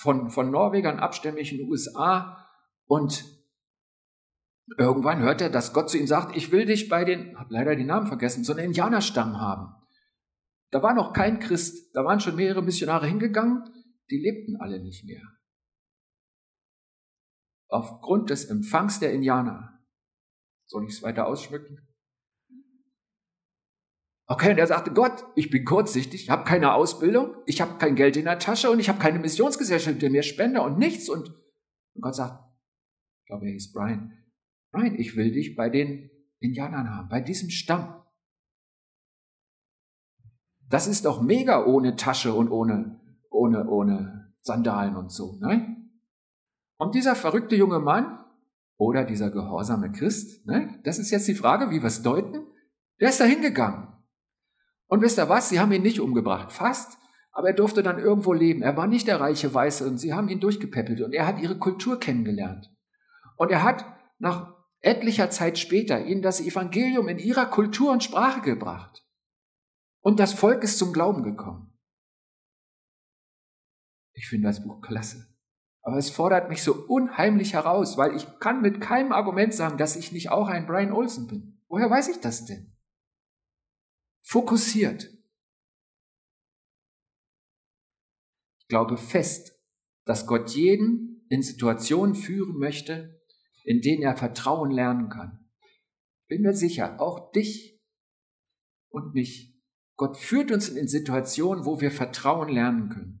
von, 0.00 0.30
von 0.30 0.50
Norwegern 0.50 0.98
abstämmig 0.98 1.52
in 1.52 1.58
den 1.58 1.68
USA. 1.68 2.48
Und 2.86 3.24
irgendwann 4.78 5.20
hört 5.20 5.42
er, 5.42 5.50
dass 5.50 5.72
Gott 5.72 5.90
zu 5.90 5.98
ihm 5.98 6.06
sagt, 6.06 6.36
ich 6.36 6.50
will 6.52 6.64
dich 6.64 6.88
bei 6.88 7.04
den, 7.04 7.38
habe 7.38 7.52
leider 7.52 7.76
die 7.76 7.84
Namen 7.84 8.06
vergessen, 8.06 8.42
so 8.42 8.52
einen 8.52 8.64
Indianerstamm 8.66 9.38
haben. 9.38 9.74
Da 10.70 10.82
war 10.82 10.94
noch 10.94 11.12
kein 11.12 11.38
Christ, 11.38 11.94
da 11.94 12.04
waren 12.04 12.20
schon 12.20 12.36
mehrere 12.36 12.62
Missionare 12.62 13.06
hingegangen, 13.06 13.64
die 14.10 14.18
lebten 14.18 14.56
alle 14.56 14.80
nicht 14.80 15.04
mehr. 15.04 15.22
Aufgrund 17.68 18.30
des 18.30 18.46
Empfangs 18.46 19.00
der 19.00 19.12
Indianer. 19.12 19.80
Soll 20.66 20.86
ich 20.86 20.94
es 20.94 21.02
weiter 21.02 21.26
ausschmücken? 21.26 21.86
Okay, 24.30 24.52
und 24.52 24.58
er 24.58 24.68
sagte, 24.68 24.92
Gott, 24.92 25.24
ich 25.34 25.50
bin 25.50 25.64
kurzsichtig, 25.64 26.22
ich 26.22 26.30
habe 26.30 26.44
keine 26.44 26.72
Ausbildung, 26.72 27.34
ich 27.46 27.60
habe 27.60 27.78
kein 27.78 27.96
Geld 27.96 28.16
in 28.16 28.26
der 28.26 28.38
Tasche 28.38 28.70
und 28.70 28.78
ich 28.78 28.88
habe 28.88 29.00
keine 29.00 29.18
Missionsgesellschaft, 29.18 30.00
der 30.00 30.08
mir 30.08 30.22
spende 30.22 30.62
und 30.62 30.78
nichts. 30.78 31.08
Und, 31.08 31.30
und 31.94 32.00
Gott 32.00 32.14
sagt, 32.14 32.40
ich 33.22 33.26
glaube, 33.26 33.46
er 33.46 33.52
hieß 33.54 33.72
Brian, 33.72 34.12
Brian, 34.70 34.94
ich 34.94 35.16
will 35.16 35.32
dich 35.32 35.56
bei 35.56 35.68
den 35.68 36.10
Indianern 36.38 36.94
haben, 36.94 37.08
bei 37.08 37.20
diesem 37.20 37.50
Stamm. 37.50 38.04
Das 40.68 40.86
ist 40.86 41.06
doch 41.06 41.20
mega 41.20 41.66
ohne 41.66 41.96
Tasche 41.96 42.32
und 42.32 42.52
ohne, 42.52 43.00
ohne, 43.30 43.68
ohne 43.68 44.32
Sandalen 44.42 44.94
und 44.94 45.10
so. 45.10 45.40
Ne? 45.40 45.76
Und 46.78 46.94
dieser 46.94 47.16
verrückte 47.16 47.56
junge 47.56 47.80
Mann 47.80 48.24
oder 48.76 49.02
dieser 49.02 49.32
gehorsame 49.32 49.90
Christ, 49.90 50.46
ne? 50.46 50.78
das 50.84 51.00
ist 51.00 51.10
jetzt 51.10 51.26
die 51.26 51.34
Frage, 51.34 51.72
wie 51.72 51.82
wir 51.82 51.88
es 51.88 52.02
deuten, 52.02 52.46
der 53.00 53.08
ist 53.08 53.18
da 53.18 53.24
hingegangen. 53.24 53.88
Und 54.90 55.02
wisst 55.02 55.18
ihr 55.18 55.28
was? 55.28 55.48
Sie 55.48 55.60
haben 55.60 55.70
ihn 55.70 55.82
nicht 55.82 56.00
umgebracht, 56.00 56.50
fast, 56.52 56.98
aber 57.30 57.48
er 57.48 57.54
durfte 57.54 57.84
dann 57.84 58.00
irgendwo 58.00 58.32
leben. 58.32 58.60
Er 58.60 58.76
war 58.76 58.88
nicht 58.88 59.06
der 59.06 59.20
reiche 59.20 59.54
Weiße 59.54 59.86
und 59.86 59.98
sie 59.98 60.12
haben 60.12 60.28
ihn 60.28 60.40
durchgepäppelt 60.40 61.00
und 61.00 61.12
er 61.12 61.28
hat 61.28 61.38
ihre 61.38 61.58
Kultur 61.58 62.00
kennengelernt. 62.00 62.68
Und 63.36 63.52
er 63.52 63.62
hat 63.62 63.84
nach 64.18 64.52
etlicher 64.80 65.30
Zeit 65.30 65.58
später 65.58 66.04
ihnen 66.04 66.22
das 66.22 66.40
Evangelium 66.40 67.08
in 67.08 67.20
ihrer 67.20 67.46
Kultur 67.46 67.92
und 67.92 68.02
Sprache 68.02 68.40
gebracht. 68.40 69.06
Und 70.00 70.18
das 70.18 70.32
Volk 70.32 70.64
ist 70.64 70.78
zum 70.78 70.92
Glauben 70.92 71.22
gekommen. 71.22 71.72
Ich 74.12 74.28
finde 74.28 74.48
das 74.48 74.64
Buch 74.64 74.80
klasse. 74.80 75.28
Aber 75.82 75.98
es 75.98 76.10
fordert 76.10 76.48
mich 76.48 76.64
so 76.64 76.74
unheimlich 76.88 77.54
heraus, 77.54 77.96
weil 77.96 78.16
ich 78.16 78.26
kann 78.40 78.60
mit 78.60 78.80
keinem 78.80 79.12
Argument 79.12 79.54
sagen, 79.54 79.78
dass 79.78 79.94
ich 79.94 80.10
nicht 80.10 80.30
auch 80.30 80.48
ein 80.48 80.66
Brian 80.66 80.92
Olsen 80.92 81.28
bin. 81.28 81.62
Woher 81.68 81.88
weiß 81.88 82.08
ich 82.08 82.20
das 82.20 82.44
denn? 82.44 82.76
Fokussiert. 84.22 85.08
Ich 88.58 88.68
glaube 88.68 88.96
fest, 88.96 89.58
dass 90.04 90.26
Gott 90.26 90.50
jeden 90.50 91.26
in 91.28 91.42
Situationen 91.42 92.14
führen 92.14 92.58
möchte, 92.58 93.20
in 93.64 93.80
denen 93.80 94.02
er 94.02 94.16
Vertrauen 94.16 94.70
lernen 94.70 95.08
kann. 95.08 95.50
Bin 96.28 96.42
mir 96.42 96.54
sicher, 96.54 97.00
auch 97.00 97.32
dich 97.32 97.80
und 98.90 99.14
mich 99.14 99.50
Gott 100.00 100.16
führt 100.16 100.50
uns 100.50 100.70
in 100.70 100.88
Situationen, 100.88 101.66
wo 101.66 101.82
wir 101.82 101.90
Vertrauen 101.90 102.48
lernen 102.48 102.88
können. 102.88 103.20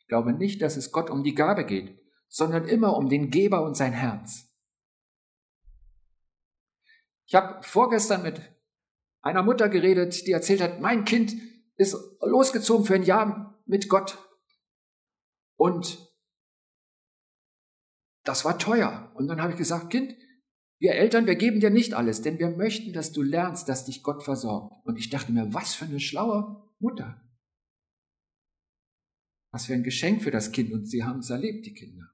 Ich 0.00 0.08
glaube 0.08 0.32
nicht, 0.32 0.60
dass 0.60 0.76
es 0.76 0.90
Gott 0.90 1.08
um 1.08 1.22
die 1.22 1.36
Gabe 1.36 1.64
geht, 1.64 2.00
sondern 2.26 2.66
immer 2.66 2.96
um 2.96 3.08
den 3.08 3.30
Geber 3.30 3.62
und 3.62 3.76
sein 3.76 3.92
Herz. 3.92 4.52
Ich 7.26 7.36
habe 7.36 7.62
vorgestern 7.62 8.24
mit 8.24 8.40
einer 9.22 9.42
Mutter 9.42 9.68
geredet, 9.68 10.26
die 10.26 10.32
erzählt 10.32 10.60
hat, 10.60 10.80
mein 10.80 11.04
Kind 11.04 11.34
ist 11.76 11.96
losgezogen 12.20 12.84
für 12.84 12.94
ein 12.94 13.04
Jahr 13.04 13.62
mit 13.66 13.88
Gott. 13.88 14.18
Und 15.56 16.12
das 18.24 18.44
war 18.44 18.58
teuer. 18.58 19.12
Und 19.14 19.28
dann 19.28 19.40
habe 19.40 19.52
ich 19.52 19.58
gesagt, 19.58 19.90
Kind, 19.90 20.14
wir 20.78 20.94
Eltern, 20.94 21.26
wir 21.26 21.36
geben 21.36 21.60
dir 21.60 21.70
nicht 21.70 21.94
alles, 21.94 22.22
denn 22.22 22.38
wir 22.40 22.50
möchten, 22.50 22.92
dass 22.92 23.12
du 23.12 23.22
lernst, 23.22 23.68
dass 23.68 23.84
dich 23.84 24.02
Gott 24.02 24.24
versorgt. 24.24 24.84
Und 24.84 24.98
ich 24.98 25.10
dachte 25.10 25.32
mir, 25.32 25.54
was 25.54 25.74
für 25.74 25.84
eine 25.84 26.00
schlaue 26.00 26.68
Mutter. 26.80 27.22
Was 29.52 29.66
für 29.66 29.74
ein 29.74 29.84
Geschenk 29.84 30.22
für 30.22 30.32
das 30.32 30.50
Kind. 30.50 30.72
Und 30.72 30.86
sie 30.86 31.04
haben 31.04 31.20
es 31.20 31.30
erlebt, 31.30 31.66
die 31.66 31.74
Kinder. 31.74 32.12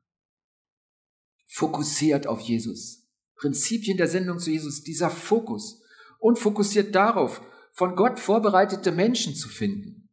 Fokussiert 1.46 2.26
auf 2.26 2.40
Jesus. 2.40 3.08
Prinzipien 3.36 3.96
der 3.96 4.08
Sendung 4.08 4.38
zu 4.38 4.50
Jesus, 4.50 4.82
dieser 4.82 5.08
Fokus. 5.08 5.82
Und 6.18 6.38
fokussiert 6.38 6.94
darauf, 6.94 7.40
von 7.72 7.94
Gott 7.96 8.18
vorbereitete 8.18 8.92
Menschen 8.92 9.34
zu 9.34 9.48
finden. 9.48 10.10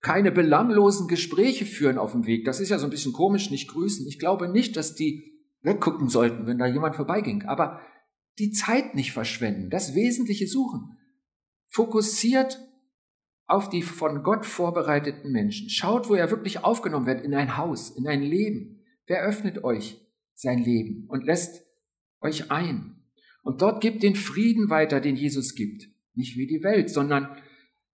Keine 0.00 0.30
belanglosen 0.30 1.08
Gespräche 1.08 1.64
führen 1.64 1.96
auf 1.96 2.12
dem 2.12 2.26
Weg. 2.26 2.44
Das 2.44 2.60
ist 2.60 2.68
ja 2.68 2.78
so 2.78 2.86
ein 2.86 2.90
bisschen 2.90 3.14
komisch, 3.14 3.50
nicht 3.50 3.70
grüßen. 3.70 4.06
Ich 4.06 4.18
glaube 4.18 4.48
nicht, 4.48 4.76
dass 4.76 4.94
die 4.94 5.40
weggucken 5.62 6.08
sollten, 6.08 6.46
wenn 6.46 6.58
da 6.58 6.66
jemand 6.66 6.94
vorbeiging. 6.94 7.44
Aber 7.44 7.80
die 8.38 8.50
Zeit 8.50 8.94
nicht 8.94 9.12
verschwenden, 9.12 9.70
das 9.70 9.94
Wesentliche 9.94 10.46
suchen. 10.46 10.98
Fokussiert 11.68 12.60
auf 13.46 13.68
die 13.68 13.82
von 13.82 14.22
Gott 14.22 14.46
vorbereiteten 14.46 15.32
Menschen. 15.32 15.68
Schaut, 15.70 16.08
wo 16.08 16.14
er 16.14 16.30
wirklich 16.30 16.64
aufgenommen 16.64 17.06
wird, 17.06 17.24
in 17.24 17.34
ein 17.34 17.56
Haus, 17.56 17.90
in 17.90 18.06
ein 18.06 18.22
Leben. 18.22 18.84
Wer 19.06 19.22
öffnet 19.22 19.64
euch 19.64 20.00
sein 20.34 20.58
Leben 20.58 21.06
und 21.08 21.24
lässt 21.24 21.66
euch 22.20 22.50
ein? 22.50 22.93
Und 23.44 23.60
dort 23.62 23.80
gibt 23.80 24.02
den 24.02 24.16
Frieden 24.16 24.70
weiter, 24.70 25.00
den 25.00 25.16
Jesus 25.16 25.54
gibt. 25.54 25.88
Nicht 26.14 26.36
wie 26.36 26.46
die 26.46 26.64
Welt, 26.64 26.90
sondern 26.90 27.36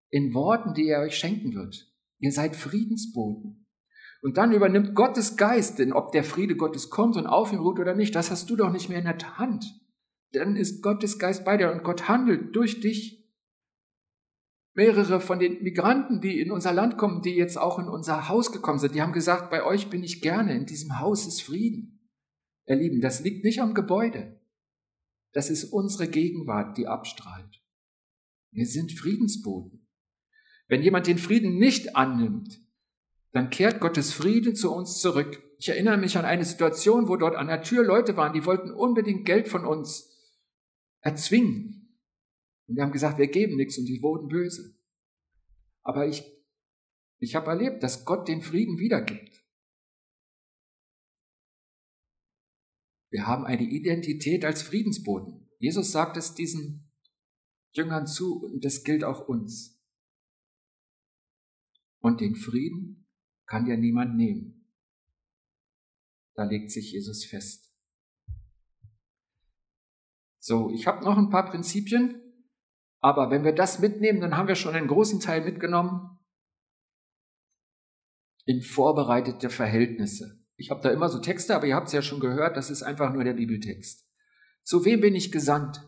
in 0.08 0.32
Worten, 0.32 0.74
die 0.74 0.86
er 0.86 1.00
euch 1.00 1.16
schenken 1.16 1.54
wird. 1.54 1.92
Ihr 2.18 2.32
seid 2.32 2.56
Friedensboten. 2.56 3.66
Und 4.22 4.36
dann 4.36 4.52
übernimmt 4.52 4.94
Gottes 4.94 5.36
Geist, 5.36 5.78
denn 5.78 5.92
ob 5.92 6.12
der 6.12 6.24
Friede 6.24 6.54
Gottes 6.54 6.90
kommt 6.90 7.16
und 7.16 7.26
auf 7.26 7.52
ihm 7.52 7.60
ruht 7.60 7.80
oder 7.80 7.94
nicht, 7.94 8.14
das 8.14 8.30
hast 8.30 8.48
du 8.48 8.56
doch 8.56 8.70
nicht 8.70 8.88
mehr 8.88 8.98
in 8.98 9.04
der 9.04 9.38
Hand. 9.38 9.64
Dann 10.32 10.56
ist 10.56 10.82
Gottes 10.82 11.18
Geist 11.18 11.44
bei 11.44 11.56
dir 11.56 11.72
und 11.72 11.82
Gott 11.82 12.08
handelt 12.08 12.54
durch 12.54 12.80
dich. 12.80 13.28
Mehrere 14.74 15.20
von 15.20 15.40
den 15.40 15.62
Migranten, 15.62 16.20
die 16.20 16.40
in 16.40 16.52
unser 16.52 16.72
Land 16.72 16.96
kommen, 16.96 17.22
die 17.22 17.34
jetzt 17.34 17.58
auch 17.58 17.78
in 17.78 17.88
unser 17.88 18.28
Haus 18.28 18.52
gekommen 18.52 18.78
sind, 18.78 18.94
die 18.94 19.02
haben 19.02 19.12
gesagt, 19.12 19.50
bei 19.50 19.64
euch 19.64 19.90
bin 19.90 20.04
ich 20.04 20.20
gerne, 20.20 20.54
in 20.54 20.66
diesem 20.66 21.00
Haus 21.00 21.26
ist 21.26 21.42
Frieden. 21.42 22.08
Ihr 22.66 22.76
Lieben, 22.76 23.00
das 23.00 23.20
liegt 23.24 23.42
nicht 23.42 23.60
am 23.60 23.74
Gebäude. 23.74 24.39
Das 25.32 25.50
ist 25.50 25.64
unsere 25.64 26.08
Gegenwart, 26.08 26.76
die 26.76 26.86
abstrahlt. 26.86 27.62
Wir 28.52 28.66
sind 28.66 28.92
Friedensboten. 28.92 29.86
Wenn 30.66 30.82
jemand 30.82 31.06
den 31.06 31.18
Frieden 31.18 31.58
nicht 31.58 31.96
annimmt, 31.96 32.60
dann 33.32 33.50
kehrt 33.50 33.80
Gottes 33.80 34.12
Frieden 34.12 34.56
zu 34.56 34.72
uns 34.72 35.00
zurück. 35.00 35.42
Ich 35.58 35.68
erinnere 35.68 35.98
mich 35.98 36.16
an 36.16 36.24
eine 36.24 36.44
Situation, 36.44 37.08
wo 37.08 37.16
dort 37.16 37.36
an 37.36 37.46
der 37.46 37.62
Tür 37.62 37.84
Leute 37.84 38.16
waren, 38.16 38.32
die 38.32 38.44
wollten 38.44 38.70
unbedingt 38.70 39.24
Geld 39.24 39.48
von 39.48 39.64
uns 39.64 40.10
erzwingen. 41.00 41.98
Und 42.66 42.76
wir 42.76 42.82
haben 42.82 42.92
gesagt, 42.92 43.18
wir 43.18 43.28
geben 43.28 43.56
nichts 43.56 43.78
und 43.78 43.86
die 43.86 44.02
wurden 44.02 44.28
böse. 44.28 44.76
Aber 45.82 46.06
ich, 46.06 46.24
ich 47.18 47.34
habe 47.34 47.50
erlebt, 47.50 47.82
dass 47.82 48.04
Gott 48.04 48.28
den 48.28 48.42
Frieden 48.42 48.78
wiedergibt. 48.78 49.39
Wir 53.10 53.26
haben 53.26 53.44
eine 53.44 53.64
Identität 53.64 54.44
als 54.44 54.62
Friedensboten. 54.62 55.48
Jesus 55.58 55.92
sagt 55.92 56.16
es 56.16 56.34
diesen 56.34 56.90
Jüngern 57.72 58.06
zu 58.06 58.42
und 58.42 58.64
das 58.64 58.84
gilt 58.84 59.04
auch 59.04 59.28
uns. 59.28 59.80
Und 61.98 62.20
den 62.20 62.34
Frieden 62.34 63.08
kann 63.46 63.66
ja 63.66 63.76
niemand 63.76 64.16
nehmen. 64.16 64.64
Da 66.34 66.44
legt 66.44 66.70
sich 66.70 66.92
Jesus 66.92 67.24
fest. 67.24 67.74
So, 70.38 70.70
ich 70.70 70.86
habe 70.86 71.04
noch 71.04 71.18
ein 71.18 71.28
paar 71.28 71.50
Prinzipien, 71.50 72.22
aber 73.00 73.30
wenn 73.30 73.44
wir 73.44 73.52
das 73.52 73.80
mitnehmen, 73.80 74.20
dann 74.20 74.36
haben 74.36 74.48
wir 74.48 74.54
schon 74.54 74.74
einen 74.74 74.88
großen 74.88 75.20
Teil 75.20 75.44
mitgenommen 75.44 76.18
in 78.46 78.62
vorbereitete 78.62 79.50
Verhältnisse. 79.50 80.39
Ich 80.60 80.70
habe 80.70 80.82
da 80.82 80.90
immer 80.90 81.08
so 81.08 81.18
Texte, 81.18 81.56
aber 81.56 81.66
ihr 81.66 81.74
habt 81.74 81.86
es 81.86 81.94
ja 81.94 82.02
schon 82.02 82.20
gehört, 82.20 82.54
das 82.54 82.68
ist 82.68 82.82
einfach 82.82 83.14
nur 83.14 83.24
der 83.24 83.32
Bibeltext. 83.32 84.06
Zu 84.62 84.84
wem 84.84 85.00
bin 85.00 85.14
ich 85.14 85.32
gesandt? 85.32 85.80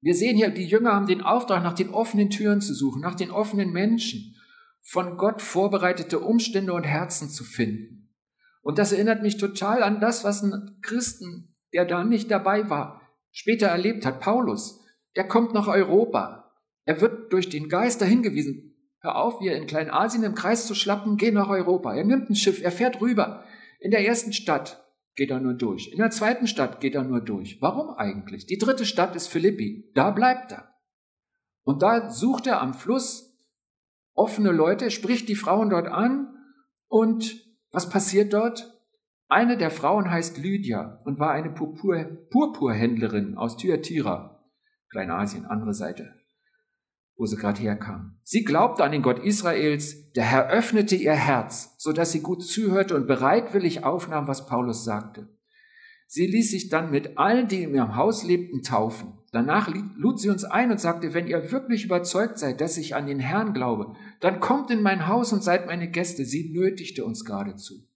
Wir 0.00 0.16
sehen 0.16 0.36
hier, 0.36 0.50
die 0.50 0.66
Jünger 0.66 0.92
haben 0.92 1.06
den 1.06 1.20
Auftrag, 1.20 1.62
nach 1.62 1.74
den 1.74 1.90
offenen 1.90 2.30
Türen 2.30 2.60
zu 2.60 2.74
suchen, 2.74 3.00
nach 3.00 3.14
den 3.14 3.30
offenen 3.30 3.70
Menschen 3.70 4.34
von 4.82 5.16
Gott 5.16 5.40
vorbereitete 5.40 6.18
Umstände 6.18 6.72
und 6.72 6.82
Herzen 6.82 7.30
zu 7.30 7.44
finden. 7.44 8.12
Und 8.60 8.78
das 8.78 8.90
erinnert 8.90 9.22
mich 9.22 9.36
total 9.36 9.84
an 9.84 10.00
das, 10.00 10.24
was 10.24 10.42
ein 10.42 10.78
Christen, 10.82 11.54
der 11.72 11.84
da 11.84 12.02
nicht 12.02 12.28
dabei 12.28 12.70
war, 12.70 13.00
später 13.30 13.68
erlebt 13.68 14.04
hat. 14.04 14.18
Paulus, 14.18 14.80
der 15.14 15.28
kommt 15.28 15.54
nach 15.54 15.68
Europa. 15.68 16.52
Er 16.86 17.00
wird 17.00 17.32
durch 17.32 17.48
den 17.48 17.68
Geist 17.68 18.00
dahin 18.00 18.24
gewiesen. 18.24 18.74
Hör 18.98 19.14
auf, 19.14 19.38
hier 19.38 19.54
in 19.54 19.68
Kleinasien 19.68 20.24
im 20.24 20.34
Kreis 20.34 20.66
zu 20.66 20.74
schlappen, 20.74 21.16
geh 21.16 21.30
nach 21.30 21.48
Europa. 21.48 21.94
Er 21.94 22.04
nimmt 22.04 22.28
ein 22.30 22.34
Schiff, 22.34 22.60
er 22.60 22.72
fährt 22.72 23.00
rüber. 23.00 23.44
In 23.80 23.90
der 23.90 24.06
ersten 24.06 24.32
Stadt 24.32 24.86
geht 25.16 25.30
er 25.30 25.40
nur 25.40 25.54
durch. 25.54 25.90
In 25.90 25.98
der 25.98 26.10
zweiten 26.10 26.46
Stadt 26.46 26.80
geht 26.80 26.94
er 26.94 27.02
nur 27.02 27.20
durch. 27.20 27.60
Warum 27.60 27.90
eigentlich? 27.90 28.46
Die 28.46 28.58
dritte 28.58 28.84
Stadt 28.84 29.16
ist 29.16 29.28
Philippi. 29.28 29.90
Da 29.94 30.10
bleibt 30.10 30.52
er. 30.52 30.74
Und 31.64 31.82
da 31.82 32.10
sucht 32.10 32.46
er 32.46 32.60
am 32.60 32.74
Fluss 32.74 33.38
offene 34.14 34.52
Leute, 34.52 34.90
spricht 34.90 35.28
die 35.28 35.34
Frauen 35.34 35.70
dort 35.70 35.88
an 35.88 36.36
und 36.88 37.46
was 37.72 37.88
passiert 37.88 38.32
dort? 38.32 38.78
Eine 39.28 39.56
der 39.56 39.70
Frauen 39.70 40.10
heißt 40.10 40.38
Lydia 40.38 41.00
und 41.04 41.18
war 41.18 41.30
eine 41.30 41.50
Purpur 41.50 41.96
Purpurhändlerin 42.30 43.36
aus 43.36 43.56
Thyatira, 43.56 44.44
Kleinasien, 44.90 45.46
andere 45.46 45.72
Seite, 45.72 46.19
wo 47.20 47.26
sie 47.26 47.36
gerade 47.36 47.60
herkam. 47.60 48.16
Sie 48.22 48.44
glaubte 48.44 48.82
an 48.82 48.92
den 48.92 49.02
Gott 49.02 49.22
Israels, 49.22 50.10
der 50.12 50.24
Herr 50.24 50.48
öffnete 50.48 50.96
ihr 50.96 51.12
Herz, 51.12 51.74
so 51.76 51.92
dass 51.92 52.12
sie 52.12 52.22
gut 52.22 52.42
zuhörte 52.42 52.96
und 52.96 53.06
bereitwillig 53.06 53.84
aufnahm, 53.84 54.26
was 54.26 54.46
Paulus 54.46 54.84
sagte. 54.84 55.28
Sie 56.06 56.26
ließ 56.26 56.50
sich 56.50 56.70
dann 56.70 56.90
mit 56.90 57.18
allen, 57.18 57.46
die 57.46 57.62
in 57.62 57.74
ihrem 57.74 57.94
Haus 57.94 58.24
lebten, 58.24 58.62
taufen. 58.62 59.18
Danach 59.32 59.70
lud 59.96 60.18
sie 60.18 60.30
uns 60.30 60.44
ein 60.44 60.72
und 60.72 60.80
sagte, 60.80 61.12
wenn 61.12 61.28
ihr 61.28 61.52
wirklich 61.52 61.84
überzeugt 61.84 62.38
seid, 62.38 62.62
dass 62.62 62.78
ich 62.78 62.94
an 62.94 63.06
den 63.06 63.20
Herrn 63.20 63.52
glaube, 63.52 63.94
dann 64.20 64.40
kommt 64.40 64.70
in 64.70 64.80
mein 64.80 65.06
Haus 65.06 65.30
und 65.34 65.44
seid 65.44 65.66
meine 65.66 65.90
Gäste. 65.90 66.24
Sie 66.24 66.50
nötigte 66.54 67.04
uns 67.04 67.26
geradezu. 67.26 67.86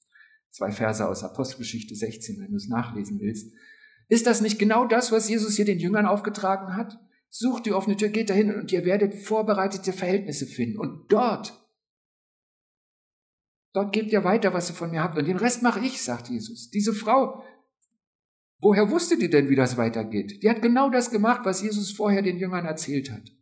Zwei 0.50 0.70
Verse 0.70 1.08
aus 1.08 1.24
Apostelgeschichte 1.24 1.94
16, 1.94 2.40
wenn 2.40 2.50
du 2.50 2.56
es 2.56 2.68
nachlesen 2.68 3.18
willst. 3.20 3.54
Ist 4.08 4.26
das 4.26 4.42
nicht 4.42 4.58
genau 4.58 4.86
das, 4.86 5.12
was 5.12 5.30
Jesus 5.30 5.56
hier 5.56 5.64
den 5.64 5.78
Jüngern 5.78 6.04
aufgetragen 6.04 6.76
hat? 6.76 6.98
Sucht 7.36 7.66
die 7.66 7.72
offene 7.72 7.96
Tür, 7.96 8.10
geht 8.10 8.30
dahin 8.30 8.54
und 8.54 8.70
ihr 8.70 8.84
werdet 8.84 9.12
vorbereitete 9.12 9.92
Verhältnisse 9.92 10.46
finden. 10.46 10.78
Und 10.78 11.10
dort, 11.10 11.66
dort 13.72 13.92
gebt 13.92 14.12
ihr 14.12 14.22
weiter, 14.22 14.52
was 14.52 14.70
ihr 14.70 14.76
von 14.76 14.92
mir 14.92 15.02
habt. 15.02 15.18
Und 15.18 15.26
den 15.26 15.38
Rest 15.38 15.60
mache 15.60 15.80
ich, 15.80 16.00
sagt 16.00 16.28
Jesus. 16.28 16.70
Diese 16.70 16.92
Frau, 16.92 17.42
Woher 18.60 18.88
wusste 18.88 19.18
die 19.18 19.28
denn, 19.28 19.50
wie 19.50 19.56
das 19.56 19.76
weitergeht? 19.76 20.42
Die 20.42 20.48
hat 20.48 20.62
genau 20.62 20.88
das 20.88 21.10
gemacht, 21.10 21.40
was 21.44 21.60
Jesus 21.60 21.90
vorher 21.90 22.22
den 22.22 22.38
Jüngern 22.38 22.64
erzählt 22.64 23.10
hat. 23.10 23.32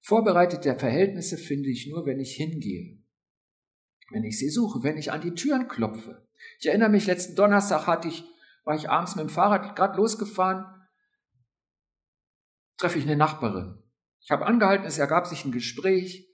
Vorbereitete 0.00 0.74
Verhältnisse 0.74 1.36
finde 1.36 1.68
ich 1.68 1.86
nur, 1.86 2.04
wenn 2.06 2.18
ich 2.18 2.34
hingehe. 2.34 2.98
Wenn 4.10 4.24
ich 4.24 4.38
sie 4.38 4.48
suche, 4.48 4.82
wenn 4.82 4.96
ich 4.96 5.12
an 5.12 5.20
die 5.20 5.34
Türen 5.34 5.68
klopfe. 5.68 6.26
Ich 6.58 6.66
erinnere 6.66 6.88
mich, 6.88 7.06
letzten 7.06 7.36
Donnerstag 7.36 7.86
hatte 7.86 8.08
ich, 8.08 8.24
war 8.64 8.74
ich 8.74 8.90
abends 8.90 9.14
mit 9.14 9.26
dem 9.26 9.28
Fahrrad 9.28 9.76
gerade 9.76 9.96
losgefahren, 9.96 10.64
treffe 12.76 12.98
ich 12.98 13.04
eine 13.04 13.16
Nachbarin. 13.16 13.78
Ich 14.20 14.30
habe 14.30 14.46
angehalten, 14.46 14.86
es 14.86 14.98
ergab 14.98 15.26
sich 15.26 15.44
ein 15.44 15.52
Gespräch 15.52 16.28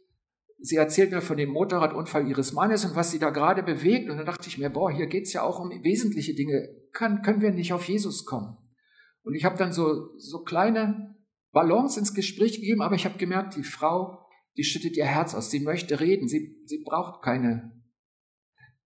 sie 0.58 0.76
erzählt 0.76 1.12
mir 1.12 1.20
von 1.20 1.36
dem 1.36 1.50
Motorradunfall 1.50 2.28
ihres 2.28 2.52
Mannes 2.52 2.84
und 2.84 2.96
was 2.96 3.10
sie 3.10 3.18
da 3.18 3.30
gerade 3.30 3.62
bewegt. 3.62 4.10
Und 4.10 4.16
dann 4.16 4.26
dachte 4.26 4.48
ich 4.48 4.58
mir, 4.58 4.70
boah, 4.70 4.90
hier 4.90 5.06
geht's 5.06 5.32
ja 5.32 5.42
auch 5.42 5.60
um 5.60 5.70
wesentliche 5.84 6.34
Dinge. 6.34 6.68
Kann, 6.92 7.22
können 7.22 7.40
wir 7.40 7.52
nicht 7.52 7.72
auf 7.72 7.88
Jesus 7.88 8.24
kommen? 8.24 8.56
Und 9.22 9.34
ich 9.34 9.44
habe 9.44 9.56
dann 9.56 9.72
so, 9.72 10.16
so 10.18 10.42
kleine 10.42 11.16
Balance 11.52 11.98
ins 11.98 12.14
Gespräch 12.14 12.60
gegeben, 12.60 12.82
aber 12.82 12.94
ich 12.94 13.04
habe 13.04 13.18
gemerkt, 13.18 13.56
die 13.56 13.62
Frau, 13.62 14.26
die 14.56 14.64
schüttet 14.64 14.96
ihr 14.96 15.04
Herz 15.04 15.34
aus. 15.34 15.50
Sie 15.50 15.60
möchte 15.60 16.00
reden. 16.00 16.28
Sie, 16.28 16.56
sie 16.66 16.82
braucht 16.84 17.22
keine 17.22 17.72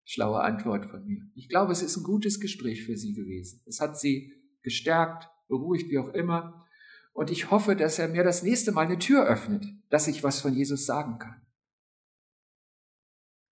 schlaue 0.04 0.40
Antwort 0.40 0.86
von 0.86 1.04
mir. 1.04 1.22
Ich 1.34 1.48
glaube, 1.48 1.72
es 1.72 1.82
ist 1.82 1.96
ein 1.96 2.04
gutes 2.04 2.40
Gespräch 2.40 2.84
für 2.84 2.96
sie 2.96 3.14
gewesen. 3.14 3.62
Es 3.66 3.80
hat 3.80 3.98
sie 3.98 4.32
gestärkt, 4.62 5.28
beruhigt, 5.48 5.88
wie 5.90 5.98
auch 5.98 6.12
immer. 6.12 6.66
Und 7.14 7.30
ich 7.30 7.50
hoffe, 7.50 7.76
dass 7.76 7.98
er 7.98 8.08
mir 8.08 8.24
das 8.24 8.42
nächste 8.42 8.72
Mal 8.72 8.86
eine 8.86 8.98
Tür 8.98 9.26
öffnet, 9.26 9.66
dass 9.90 10.08
ich 10.08 10.22
was 10.22 10.40
von 10.40 10.54
Jesus 10.54 10.86
sagen 10.86 11.18
kann 11.18 11.42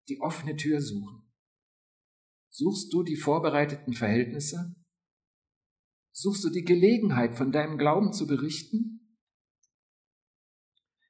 die 0.09 0.21
offene 0.21 0.57
Tür 0.57 0.81
suchen. 0.81 1.23
Suchst 2.49 2.93
du 2.93 3.03
die 3.03 3.17
vorbereiteten 3.17 3.93
Verhältnisse? 3.93 4.75
Suchst 6.13 6.45
du 6.45 6.51
die 6.51 6.65
Gelegenheit, 6.65 7.35
von 7.35 7.53
deinem 7.53 7.77
Glauben 7.77 8.13
zu 8.13 8.27
berichten? 8.27 9.19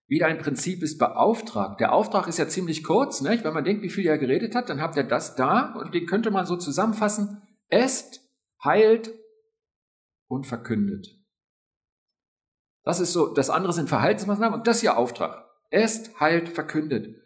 Wieder 0.09 0.27
ein 0.27 0.39
Prinzip 0.39 0.83
ist 0.83 0.99
beauftragt. 0.99 1.81
Der 1.81 1.93
Auftrag 1.93 2.29
ist 2.29 2.39
ja 2.39 2.49
ziemlich 2.49 2.85
kurz, 2.85 3.21
nicht? 3.21 3.45
wenn 3.45 3.55
man 3.55 3.65
denkt, 3.65 3.83
wie 3.83 3.91
viel 3.91 4.07
er 4.07 4.19
geredet 4.19 4.55
hat, 4.55 4.69
dann 4.69 4.81
habt 4.81 4.97
ihr 4.97 5.05
das 5.05 5.37
da 5.37 5.75
und 5.75 5.95
den 5.95 6.07
könnte 6.07 6.31
man 6.31 6.47
so 6.47 6.57
zusammenfassen. 6.57 7.43
Esst, 7.69 8.21
heilt 8.65 9.13
und 10.29 10.47
verkündet. 10.47 11.21
Das 12.87 13.01
ist 13.01 13.13
so, 13.13 13.35
das 13.35 13.51
andere 13.51 13.73
sind 13.73 13.89
Verhaltensmaßnahmen 13.89 14.61
und 14.61 14.67
das 14.69 14.77
ist 14.77 14.83
ja 14.85 14.97
Auftrag. 14.97 15.45
Esst, 15.71 16.21
heilt, 16.21 16.49
verkündet. 16.49 17.17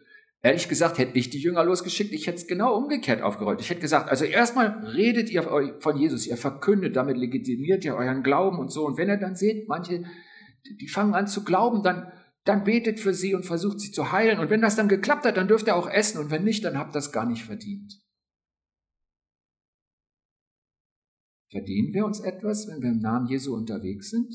Ehrlich 0.41 0.67
gesagt, 0.67 0.97
hätte 0.97 1.15
ich 1.19 1.29
die 1.29 1.37
Jünger 1.37 1.63
losgeschickt, 1.63 2.11
ich 2.13 2.25
hätte 2.25 2.39
es 2.39 2.47
genau 2.47 2.75
umgekehrt 2.75 3.21
aufgerollt. 3.21 3.61
Ich 3.61 3.69
hätte 3.69 3.79
gesagt, 3.79 4.09
also 4.09 4.25
erstmal 4.25 4.83
redet 4.87 5.29
ihr 5.29 5.43
von 5.79 5.97
Jesus, 5.97 6.25
ihr 6.25 6.35
verkündet, 6.35 6.95
damit 6.95 7.15
legitimiert 7.15 7.85
ihr 7.85 7.95
euren 7.95 8.23
Glauben 8.23 8.57
und 8.57 8.71
so. 8.71 8.87
Und 8.87 8.97
wenn 8.97 9.07
ihr 9.07 9.17
dann 9.17 9.35
seht, 9.35 9.69
manche, 9.69 10.03
die 10.79 10.87
fangen 10.87 11.13
an 11.13 11.27
zu 11.27 11.43
glauben, 11.43 11.83
dann, 11.83 12.11
dann 12.43 12.63
betet 12.63 12.99
für 12.99 13.13
sie 13.13 13.35
und 13.35 13.45
versucht 13.45 13.79
sie 13.79 13.91
zu 13.91 14.11
heilen. 14.11 14.39
Und 14.39 14.49
wenn 14.49 14.61
das 14.61 14.75
dann 14.75 14.89
geklappt 14.89 15.27
hat, 15.27 15.37
dann 15.37 15.47
dürft 15.47 15.67
ihr 15.67 15.75
auch 15.75 15.87
essen. 15.87 16.19
Und 16.19 16.31
wenn 16.31 16.43
nicht, 16.43 16.65
dann 16.65 16.79
habt 16.79 16.89
ihr 16.89 16.93
das 16.93 17.11
gar 17.11 17.27
nicht 17.27 17.43
verdient. 17.43 18.01
Verdienen 21.51 21.93
wir 21.93 22.03
uns 22.03 22.19
etwas, 22.19 22.67
wenn 22.67 22.81
wir 22.81 22.89
im 22.89 22.99
Namen 22.99 23.27
Jesu 23.27 23.55
unterwegs 23.55 24.09
sind? 24.09 24.33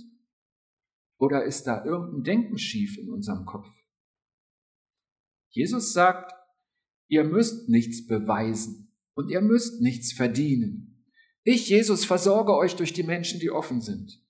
Oder 1.18 1.44
ist 1.44 1.64
da 1.64 1.84
irgendein 1.84 2.24
Denken 2.24 2.58
schief 2.58 2.98
in 2.98 3.10
unserem 3.10 3.46
Kopf? 3.46 3.68
Jesus 5.50 5.92
sagt, 5.92 6.32
ihr 7.08 7.24
müsst 7.24 7.68
nichts 7.68 8.06
beweisen 8.06 8.92
und 9.14 9.30
ihr 9.30 9.40
müsst 9.40 9.80
nichts 9.80 10.12
verdienen. 10.12 11.04
Ich, 11.44 11.68
Jesus, 11.68 12.04
versorge 12.04 12.54
euch 12.54 12.76
durch 12.76 12.92
die 12.92 13.04
Menschen, 13.04 13.40
die 13.40 13.50
offen 13.50 13.80
sind. 13.80 14.22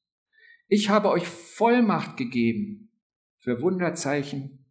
Ich 0.69 0.89
habe 0.89 1.09
euch 1.09 1.27
Vollmacht 1.27 2.17
gegeben 2.17 2.93
für 3.39 3.63
Wunderzeichen 3.63 4.67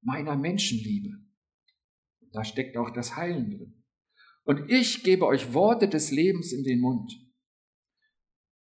meiner 0.00 0.36
Menschenliebe. 0.36 1.18
Da 2.32 2.44
steckt 2.44 2.76
auch 2.76 2.90
das 2.90 3.16
Heilen 3.16 3.50
drin. 3.50 3.82
Und 4.44 4.70
ich 4.70 5.02
gebe 5.02 5.26
euch 5.26 5.54
Worte 5.54 5.88
des 5.88 6.10
Lebens 6.10 6.52
in 6.52 6.64
den 6.64 6.80
Mund. 6.80 7.12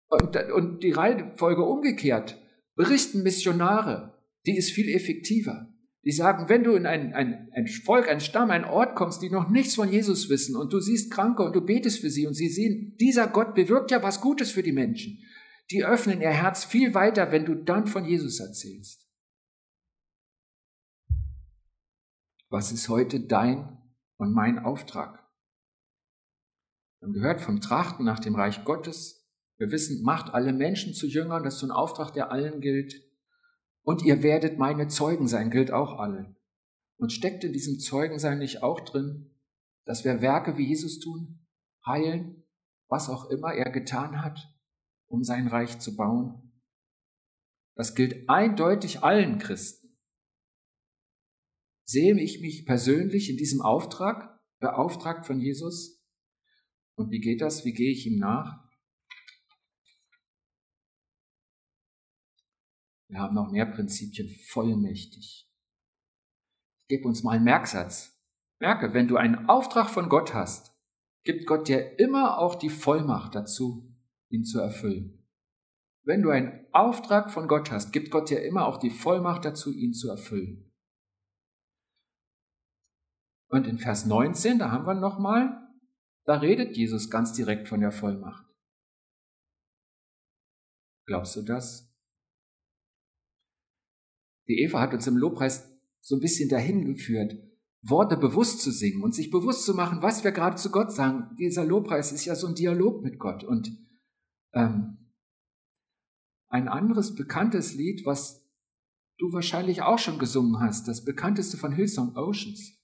Und, 0.09 0.37
und 0.53 0.83
die 0.83 0.91
Reihenfolge 0.91 1.63
umgekehrt. 1.63 2.39
Berichten 2.81 3.23
Missionare, 3.23 4.19
die 4.47 4.57
ist 4.57 4.71
viel 4.71 4.89
effektiver. 4.89 5.69
Die 6.03 6.13
sagen, 6.13 6.49
wenn 6.49 6.65
du 6.65 6.73
in 6.77 6.87
ein, 6.87 7.13
ein, 7.13 7.51
ein 7.53 7.67
Volk, 7.67 8.09
ein 8.09 8.21
Stamm, 8.21 8.51
ein 8.51 8.65
Ort 8.65 8.97
kommst, 8.97 9.21
die 9.21 9.29
noch 9.29 9.51
nichts 9.51 9.75
von 9.75 9.93
Jesus 9.93 10.31
wissen 10.31 10.57
und 10.57 10.73
du 10.73 10.81
siehst 10.81 11.13
Kranke 11.13 11.43
und 11.43 11.55
du 11.55 11.61
betest 11.61 12.01
für 12.01 12.09
sie 12.09 12.27
und 12.27 12.33
sie 12.33 12.49
sehen, 12.49 12.97
dieser 12.99 13.29
Gott 13.29 13.55
bewirkt 13.55 13.91
ja 13.91 14.03
was 14.03 14.23
Gutes 14.23 14.51
für 14.51 14.63
die 14.63 14.73
Menschen. 14.73 15.23
Die 15.71 15.85
öffnen 15.85 16.23
ihr 16.23 16.31
Herz 16.31 16.65
viel 16.65 16.95
weiter, 16.95 17.31
wenn 17.33 17.45
du 17.45 17.55
dann 17.55 17.87
von 17.87 18.07
Jesus 18.07 18.41
erzählst. 18.41 19.07
Was 22.49 22.73
ist 22.73 22.89
heute 22.89 23.21
dein 23.21 23.77
und 24.17 24.33
mein 24.33 24.59
Auftrag? 24.59 25.23
Wir 26.99 27.09
haben 27.09 27.13
gehört 27.13 27.43
vom 27.43 27.61
Trachten 27.61 28.07
nach 28.07 28.21
dem 28.21 28.37
Reich 28.37 28.65
Gottes. 28.65 29.20
Wir 29.61 29.71
wissen, 29.71 30.03
macht 30.03 30.33
alle 30.33 30.55
Menschen 30.55 30.95
zu 30.95 31.07
Jüngern, 31.07 31.43
das 31.45 31.55
ist 31.55 31.61
so 31.61 31.67
ein 31.67 31.71
Auftrag, 31.71 32.15
der 32.15 32.33
allen 32.33 32.63
gilt. 32.63 33.07
Und 33.83 34.03
ihr 34.03 34.23
werdet 34.23 34.59
meine 34.59 34.89
Zeugen 34.89 35.29
sein, 35.29 35.51
gilt 35.51 35.71
auch 35.71 35.99
allen. 35.99 36.35
Und 36.97 37.13
steckt 37.13 37.45
in 37.45 37.53
diesem 37.53 37.79
Zeugensein 37.79 38.39
nicht 38.39 38.63
auch 38.63 38.81
drin, 38.81 39.39
dass 39.85 40.03
wir 40.03 40.23
Werke 40.23 40.57
wie 40.57 40.67
Jesus 40.67 40.99
tun, 40.99 41.47
heilen, 41.87 42.47
was 42.89 43.11
auch 43.11 43.29
immer 43.29 43.53
er 43.53 43.71
getan 43.71 44.23
hat, 44.23 44.39
um 45.09 45.25
sein 45.25 45.47
Reich 45.47 45.79
zu 45.79 45.95
bauen? 45.95 46.59
Das 47.75 47.95
gilt 47.95 48.31
eindeutig 48.31 49.03
allen 49.03 49.37
Christen. 49.37 49.95
Sehe 51.85 52.19
ich 52.19 52.41
mich 52.41 52.65
persönlich 52.65 53.29
in 53.29 53.37
diesem 53.37 53.61
Auftrag, 53.61 54.41
beauftragt 54.59 55.27
von 55.27 55.39
Jesus? 55.39 56.03
Und 56.95 57.11
wie 57.11 57.21
geht 57.21 57.43
das? 57.43 57.67
Wie 57.67 57.75
gehe 57.75 57.93
ich 57.93 58.07
ihm 58.07 58.19
nach? 58.19 58.70
Wir 63.11 63.19
haben 63.19 63.35
noch 63.35 63.51
mehr 63.51 63.67
Prinzipien 63.67 64.29
vollmächtig. 64.51 65.51
Ich 66.83 66.89
gebe 66.89 67.09
uns 67.09 67.25
mal 67.25 67.33
einen 67.33 67.45
Merksatz. 67.45 68.17
Merke, 68.61 68.95
wenn 68.95 69.09
du 69.09 69.17
einen 69.17 69.49
Auftrag 69.49 69.91
von 69.91 70.09
Gott 70.09 70.33
hast, 70.33 70.73
gibt 71.25 71.47
Gott 71.47 71.67
dir 71.67 71.99
immer 71.99 72.39
auch 72.39 72.55
die 72.55 72.71
Vollmacht 72.71 73.35
dazu, 73.35 73.93
ihn 74.29 74.45
zu 74.45 74.61
erfüllen. 74.61 75.27
Wenn 76.05 76.23
du 76.23 76.31
einen 76.31 76.67
Auftrag 76.73 77.33
von 77.33 77.49
Gott 77.49 77.73
hast, 77.73 77.93
gibt 77.93 78.13
Gott 78.13 78.31
dir 78.31 78.43
immer 78.43 78.67
auch 78.67 78.79
die 78.79 78.91
Vollmacht 78.91 79.45
dazu, 79.45 79.73
ihn 79.73 79.93
zu 79.93 80.09
erfüllen. 80.09 80.73
Und 83.49 83.67
in 83.67 83.79
Vers 83.79 84.07
19, 84.07 84.61
da 84.61 84.71
haben 84.71 84.87
wir 84.87 84.95
nochmal, 84.95 85.69
da 86.25 86.39
redet 86.39 86.77
Jesus 86.77 87.11
ganz 87.11 87.33
direkt 87.33 87.69
von 87.69 87.81
der 87.81 87.91
Vollmacht. 87.91 88.47
Glaubst 91.07 91.35
du 91.35 91.43
das? 91.43 91.90
Die 94.51 94.63
Eva 94.63 94.81
hat 94.81 94.93
uns 94.93 95.07
im 95.07 95.17
Lobpreis 95.17 95.71
so 96.01 96.17
ein 96.17 96.21
bisschen 96.21 96.49
dahin 96.49 96.85
geführt, 96.85 97.39
Worte 97.83 98.17
bewusst 98.17 98.61
zu 98.61 98.73
singen 98.73 99.05
und 99.05 99.15
sich 99.15 99.31
bewusst 99.31 99.65
zu 99.65 99.75
machen, 99.75 100.03
was 100.03 100.25
wir 100.25 100.33
gerade 100.33 100.57
zu 100.57 100.73
Gott 100.73 100.91
sagen. 100.91 101.37
Dieser 101.39 101.65
Lobpreis 101.65 102.11
ist 102.11 102.25
ja 102.25 102.35
so 102.35 102.49
ein 102.49 102.57
Dialog 102.57 103.05
mit 103.05 103.21
Gott. 103.21 103.45
Und 103.45 103.71
ähm, 104.53 105.13
ein 106.49 106.67
anderes 106.67 107.15
bekanntes 107.15 107.75
Lied, 107.75 108.05
was 108.05 108.45
du 109.19 109.33
wahrscheinlich 109.33 109.83
auch 109.83 110.01
schon 110.01 110.19
gesungen 110.19 110.59
hast, 110.59 110.89
das 110.89 111.05
bekannteste 111.05 111.57
von 111.57 111.71
Hillsong 111.71 112.17
Oceans. 112.17 112.77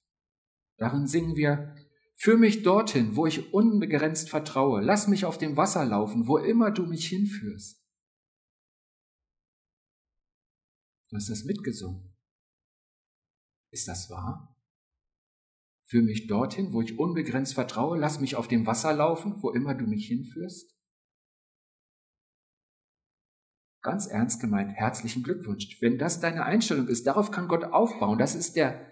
Darin 0.77 1.09
singen 1.09 1.35
wir, 1.35 1.75
Führ 2.19 2.39
mich 2.39 2.63
dorthin, 2.63 3.17
wo 3.17 3.27
ich 3.27 3.53
unbegrenzt 3.53 4.31
vertraue. 4.31 4.81
Lass 4.83 5.09
mich 5.09 5.27
auf 5.27 5.37
dem 5.37 5.57
Wasser 5.57 5.85
laufen, 5.85 6.29
wo 6.29 6.39
immer 6.39 6.71
du 6.71 6.85
mich 6.85 7.09
hinführst. 7.09 7.83
Du 11.09 11.17
hast 11.17 11.31
das 11.31 11.45
mitgesungen. 11.45 12.17
Ist 13.71 13.89
das 13.89 14.11
wahr? 14.11 14.57
Führ 15.85 16.03
mich 16.03 16.27
dorthin, 16.27 16.73
wo 16.73 16.83
ich 16.83 16.99
unbegrenzt 16.99 17.55
vertraue. 17.55 17.99
Lass 17.99 18.21
mich 18.21 18.35
auf 18.35 18.49
dem 18.49 18.67
Wasser 18.67 18.93
laufen, 18.93 19.41
wo 19.43 19.51
immer 19.51 19.75
du 19.75 19.87
mich 19.87 20.09
hinführst. 20.09 20.77
Ganz 23.83 24.07
ernst 24.07 24.41
gemeint, 24.41 24.73
herzlichen 24.73 25.23
Glückwunsch. 25.23 25.81
Wenn 25.81 25.97
das 25.97 26.19
deine 26.19 26.45
Einstellung 26.45 26.89
ist, 26.89 27.07
darauf 27.07 27.31
kann 27.31 27.47
Gott 27.47 27.63
aufbauen. 27.63 28.19
Das 28.19 28.35
ist 28.35 28.57
der, 28.57 28.91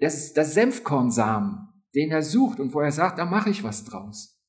das 0.00 0.16
ist 0.16 0.36
der 0.36 0.44
Senfkornsamen, 0.44 1.68
den 1.94 2.10
er 2.10 2.22
sucht 2.22 2.58
und 2.58 2.74
wo 2.74 2.80
er 2.80 2.90
sagt, 2.90 3.20
da 3.20 3.24
mache 3.24 3.50
ich 3.50 3.62
was 3.62 3.84
draus. 3.84 4.42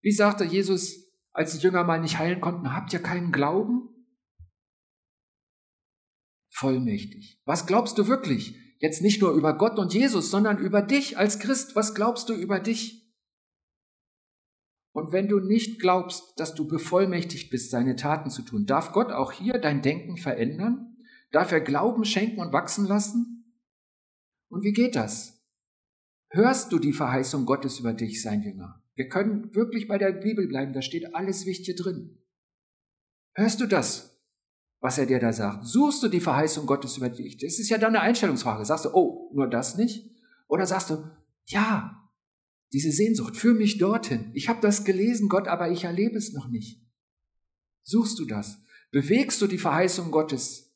Wie 0.00 0.12
sagte 0.12 0.44
Jesus, 0.44 1.12
als 1.32 1.52
die 1.52 1.58
Jünger 1.58 1.84
mal 1.84 2.00
nicht 2.00 2.18
heilen 2.18 2.40
konnten, 2.40 2.74
habt 2.74 2.94
ihr 2.94 3.02
keinen 3.02 3.30
Glauben? 3.30 3.97
Vollmächtig. 6.58 7.40
Was 7.44 7.66
glaubst 7.66 7.98
du 7.98 8.08
wirklich? 8.08 8.56
Jetzt 8.78 9.02
nicht 9.02 9.20
nur 9.20 9.32
über 9.32 9.56
Gott 9.56 9.78
und 9.78 9.92
Jesus, 9.92 10.30
sondern 10.30 10.58
über 10.58 10.82
dich 10.82 11.18
als 11.18 11.38
Christ. 11.38 11.74
Was 11.74 11.94
glaubst 11.94 12.28
du 12.28 12.34
über 12.34 12.60
dich? 12.60 13.08
Und 14.92 15.12
wenn 15.12 15.28
du 15.28 15.38
nicht 15.40 15.80
glaubst, 15.80 16.38
dass 16.38 16.54
du 16.54 16.66
bevollmächtigt 16.66 17.50
bist, 17.50 17.70
seine 17.70 17.96
Taten 17.96 18.30
zu 18.30 18.42
tun, 18.42 18.66
darf 18.66 18.92
Gott 18.92 19.12
auch 19.12 19.32
hier 19.32 19.58
dein 19.58 19.82
Denken 19.82 20.16
verändern? 20.16 20.96
Darf 21.30 21.52
er 21.52 21.60
Glauben 21.60 22.04
schenken 22.04 22.40
und 22.40 22.52
wachsen 22.52 22.86
lassen? 22.86 23.54
Und 24.48 24.64
wie 24.64 24.72
geht 24.72 24.96
das? 24.96 25.44
Hörst 26.30 26.72
du 26.72 26.78
die 26.78 26.92
Verheißung 26.92 27.46
Gottes 27.46 27.78
über 27.78 27.92
dich, 27.92 28.22
sein 28.22 28.42
Jünger? 28.42 28.82
Wir 28.94 29.08
können 29.08 29.54
wirklich 29.54 29.86
bei 29.86 29.98
der 29.98 30.12
Bibel 30.12 30.48
bleiben, 30.48 30.72
da 30.72 30.82
steht 30.82 31.14
alles 31.14 31.46
Wichtige 31.46 31.80
drin. 31.80 32.18
Hörst 33.34 33.60
du 33.60 33.66
das? 33.66 34.17
Was 34.80 34.98
er 34.98 35.06
dir 35.06 35.18
da 35.18 35.32
sagt. 35.32 35.66
Suchst 35.66 36.02
du 36.02 36.08
die 36.08 36.20
Verheißung 36.20 36.66
Gottes 36.66 36.96
über 36.96 37.08
dich? 37.08 37.36
Das 37.36 37.58
ist 37.58 37.68
ja 37.68 37.78
dann 37.78 37.96
eine 37.96 38.00
Einstellungsfrage. 38.00 38.64
Sagst 38.64 38.84
du, 38.84 38.90
oh, 38.92 39.30
nur 39.34 39.48
das 39.48 39.76
nicht? 39.76 40.10
Oder 40.46 40.66
sagst 40.66 40.90
du, 40.90 41.10
ja, 41.46 42.08
diese 42.72 42.92
Sehnsucht, 42.92 43.36
führ 43.36 43.54
mich 43.54 43.78
dorthin. 43.78 44.30
Ich 44.34 44.48
habe 44.48 44.60
das 44.60 44.84
gelesen, 44.84 45.28
Gott, 45.28 45.48
aber 45.48 45.70
ich 45.70 45.84
erlebe 45.84 46.16
es 46.16 46.32
noch 46.32 46.48
nicht. 46.48 46.84
Suchst 47.82 48.18
du 48.18 48.26
das? 48.26 48.62
Bewegst 48.90 49.40
du 49.40 49.46
die 49.46 49.58
Verheißung 49.58 50.10
Gottes 50.10 50.74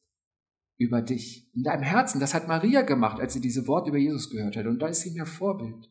über 0.78 1.02
dich 1.02 1.50
in 1.54 1.62
deinem 1.62 1.82
Herzen? 1.82 2.20
Das 2.20 2.34
hat 2.34 2.48
Maria 2.48 2.82
gemacht, 2.82 3.20
als 3.20 3.34
sie 3.34 3.40
diese 3.40 3.66
Worte 3.66 3.90
über 3.90 3.98
Jesus 3.98 4.30
gehört 4.30 4.56
hat. 4.56 4.66
Und 4.66 4.80
da 4.80 4.88
ist 4.88 5.02
sie 5.02 5.10
mir 5.10 5.26
Vorbild. 5.26 5.90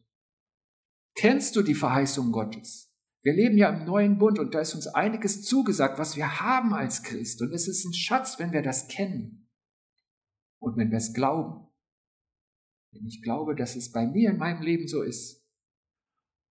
Kennst 1.16 1.56
du 1.56 1.62
die 1.62 1.76
Verheißung 1.76 2.32
Gottes? 2.32 2.91
Wir 3.24 3.34
leben 3.34 3.58
ja 3.58 3.70
im 3.70 3.86
neuen 3.86 4.18
Bund 4.18 4.40
und 4.40 4.56
da 4.56 4.62
ist 4.62 4.74
uns 4.74 4.88
einiges 4.88 5.44
zugesagt, 5.44 6.00
was 6.00 6.16
wir 6.16 6.42
haben 6.42 6.74
als 6.74 7.04
Christ. 7.04 7.42
Und 7.42 7.54
es 7.54 7.68
ist 7.68 7.86
ein 7.86 7.94
Schatz, 7.94 8.40
wenn 8.40 8.52
wir 8.52 8.64
das 8.64 8.88
kennen 8.88 9.48
und 10.60 10.76
wenn 10.78 10.90
wir 10.90 10.98
es 10.98 11.14
glauben. 11.14 11.68
Wenn 12.92 13.06
ich 13.06 13.22
glaube, 13.22 13.56
dass 13.56 13.76
es 13.76 13.92
bei 13.92 14.08
mir 14.08 14.32
in 14.32 14.38
meinem 14.38 14.64
Leben 14.64 14.88
so 14.88 15.04
ist. 15.04 15.48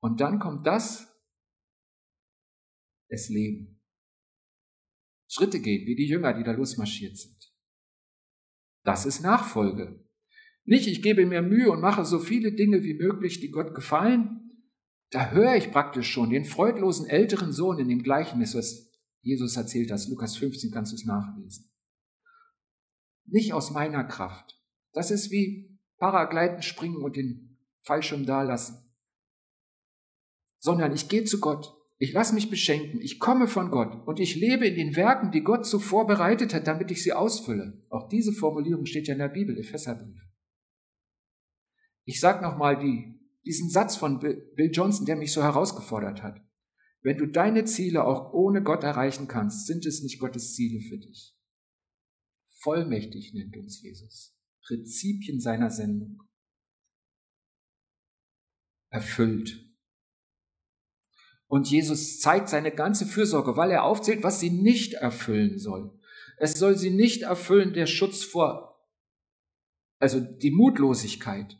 Und 0.00 0.20
dann 0.20 0.38
kommt 0.38 0.66
das, 0.66 1.12
es 3.08 3.28
Leben. 3.28 3.82
Schritte 5.28 5.60
gehen, 5.60 5.86
wie 5.86 5.96
die 5.96 6.06
Jünger, 6.06 6.34
die 6.34 6.44
da 6.44 6.52
losmarschiert 6.52 7.16
sind. 7.16 7.52
Das 8.84 9.06
ist 9.06 9.20
Nachfolge. 9.20 10.04
Nicht, 10.64 10.86
ich 10.86 11.02
gebe 11.02 11.26
mir 11.26 11.42
Mühe 11.42 11.70
und 11.70 11.80
mache 11.80 12.04
so 12.04 12.20
viele 12.20 12.52
Dinge 12.52 12.82
wie 12.84 12.94
möglich, 12.94 13.40
die 13.40 13.50
Gott 13.50 13.74
gefallen, 13.74 14.39
da 15.10 15.30
höre 15.30 15.56
ich 15.56 15.72
praktisch 15.72 16.10
schon 16.10 16.30
den 16.30 16.44
freudlosen 16.44 17.06
älteren 17.06 17.52
Sohn 17.52 17.78
in 17.78 17.88
dem 17.88 18.02
Gleichnis, 18.02 18.54
was 18.54 18.90
Jesus 19.22 19.56
erzählt 19.56 19.90
hat. 19.90 20.06
Lukas 20.08 20.36
15 20.36 20.70
kannst 20.70 20.92
du 20.92 20.96
es 20.96 21.04
nachlesen. 21.04 21.70
Nicht 23.26 23.52
aus 23.52 23.70
meiner 23.70 24.04
Kraft. 24.04 24.60
Das 24.92 25.10
ist 25.10 25.30
wie 25.30 25.78
Paragleiten 25.98 26.62
springen 26.62 27.02
und 27.02 27.16
den 27.16 27.58
Fallschirm 27.80 28.24
dalassen. 28.24 28.78
Sondern 30.58 30.92
ich 30.92 31.08
gehe 31.08 31.24
zu 31.24 31.40
Gott. 31.40 31.76
Ich 31.98 32.12
lasse 32.12 32.34
mich 32.34 32.48
beschenken. 32.48 33.00
Ich 33.00 33.18
komme 33.18 33.46
von 33.46 33.70
Gott 33.70 34.06
und 34.06 34.20
ich 34.20 34.36
lebe 34.36 34.66
in 34.66 34.76
den 34.76 34.96
Werken, 34.96 35.32
die 35.32 35.42
Gott 35.42 35.66
zuvor 35.66 36.06
bereitet 36.06 36.54
hat, 36.54 36.66
damit 36.66 36.90
ich 36.90 37.02
sie 37.02 37.12
ausfülle. 37.12 37.84
Auch 37.90 38.08
diese 38.08 38.32
Formulierung 38.32 38.86
steht 38.86 39.08
ja 39.08 39.12
in 39.12 39.18
der 39.20 39.28
Bibel, 39.28 39.58
Epheserbrief. 39.58 40.22
Ich 42.04 42.20
sage 42.20 42.42
nochmal 42.42 42.78
die 42.78 43.19
diesen 43.44 43.70
Satz 43.70 43.96
von 43.96 44.18
Bill 44.20 44.70
Johnson, 44.72 45.06
der 45.06 45.16
mich 45.16 45.32
so 45.32 45.42
herausgefordert 45.42 46.22
hat. 46.22 46.40
Wenn 47.02 47.16
du 47.16 47.26
deine 47.26 47.64
Ziele 47.64 48.04
auch 48.04 48.32
ohne 48.32 48.62
Gott 48.62 48.84
erreichen 48.84 49.26
kannst, 49.26 49.66
sind 49.66 49.86
es 49.86 50.02
nicht 50.02 50.18
Gottes 50.18 50.54
Ziele 50.54 50.80
für 50.80 50.98
dich. 50.98 51.34
Vollmächtig 52.58 53.32
nennt 53.32 53.56
uns 53.56 53.80
Jesus. 53.80 54.36
Prinzipien 54.66 55.40
seiner 55.40 55.70
Sendung. 55.70 56.22
Erfüllt. 58.90 59.66
Und 61.46 61.70
Jesus 61.70 62.20
zeigt 62.20 62.48
seine 62.48 62.70
ganze 62.70 63.06
Fürsorge, 63.06 63.56
weil 63.56 63.70
er 63.70 63.84
aufzählt, 63.84 64.22
was 64.22 64.38
sie 64.38 64.50
nicht 64.50 64.94
erfüllen 64.94 65.58
soll. 65.58 65.98
Es 66.36 66.58
soll 66.58 66.76
sie 66.76 66.90
nicht 66.90 67.22
erfüllen, 67.22 67.72
der 67.72 67.86
Schutz 67.86 68.22
vor, 68.22 68.70
also 69.98 70.20
die 70.20 70.50
Mutlosigkeit, 70.50 71.59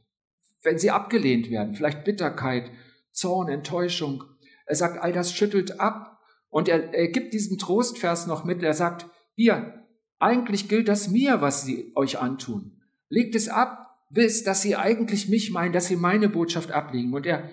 wenn 0.63 0.79
sie 0.79 0.91
abgelehnt 0.91 1.51
werden, 1.51 1.75
vielleicht 1.75 2.05
Bitterkeit, 2.05 2.71
Zorn, 3.13 3.49
Enttäuschung. 3.49 4.25
Er 4.67 4.77
sagt, 4.77 5.03
all 5.03 5.13
das 5.13 5.33
schüttelt 5.33 5.81
ab. 5.81 6.19
Und 6.49 6.69
er, 6.69 6.95
er 6.95 7.09
gibt 7.09 7.33
diesen 7.33 7.59
Trostvers 7.59 8.27
noch 8.27 8.45
mit. 8.45 8.63
Er 8.63 8.75
sagt, 8.75 9.07
hier, 9.35 9.87
eigentlich 10.19 10.69
gilt 10.69 10.89
das 10.89 11.09
mir, 11.09 11.41
was 11.41 11.65
sie 11.65 11.93
euch 11.95 12.19
antun. 12.19 12.81
Legt 13.09 13.35
es 13.35 13.49
ab, 13.49 13.99
wisst, 14.11 14.47
dass 14.47 14.63
sie 14.63 14.77
eigentlich 14.77 15.29
mich 15.29 15.51
meinen, 15.51 15.73
dass 15.73 15.87
sie 15.87 15.97
meine 15.97 16.29
Botschaft 16.29 16.73
ablegen. 16.73 17.15
Und 17.15 17.27
er, 17.27 17.51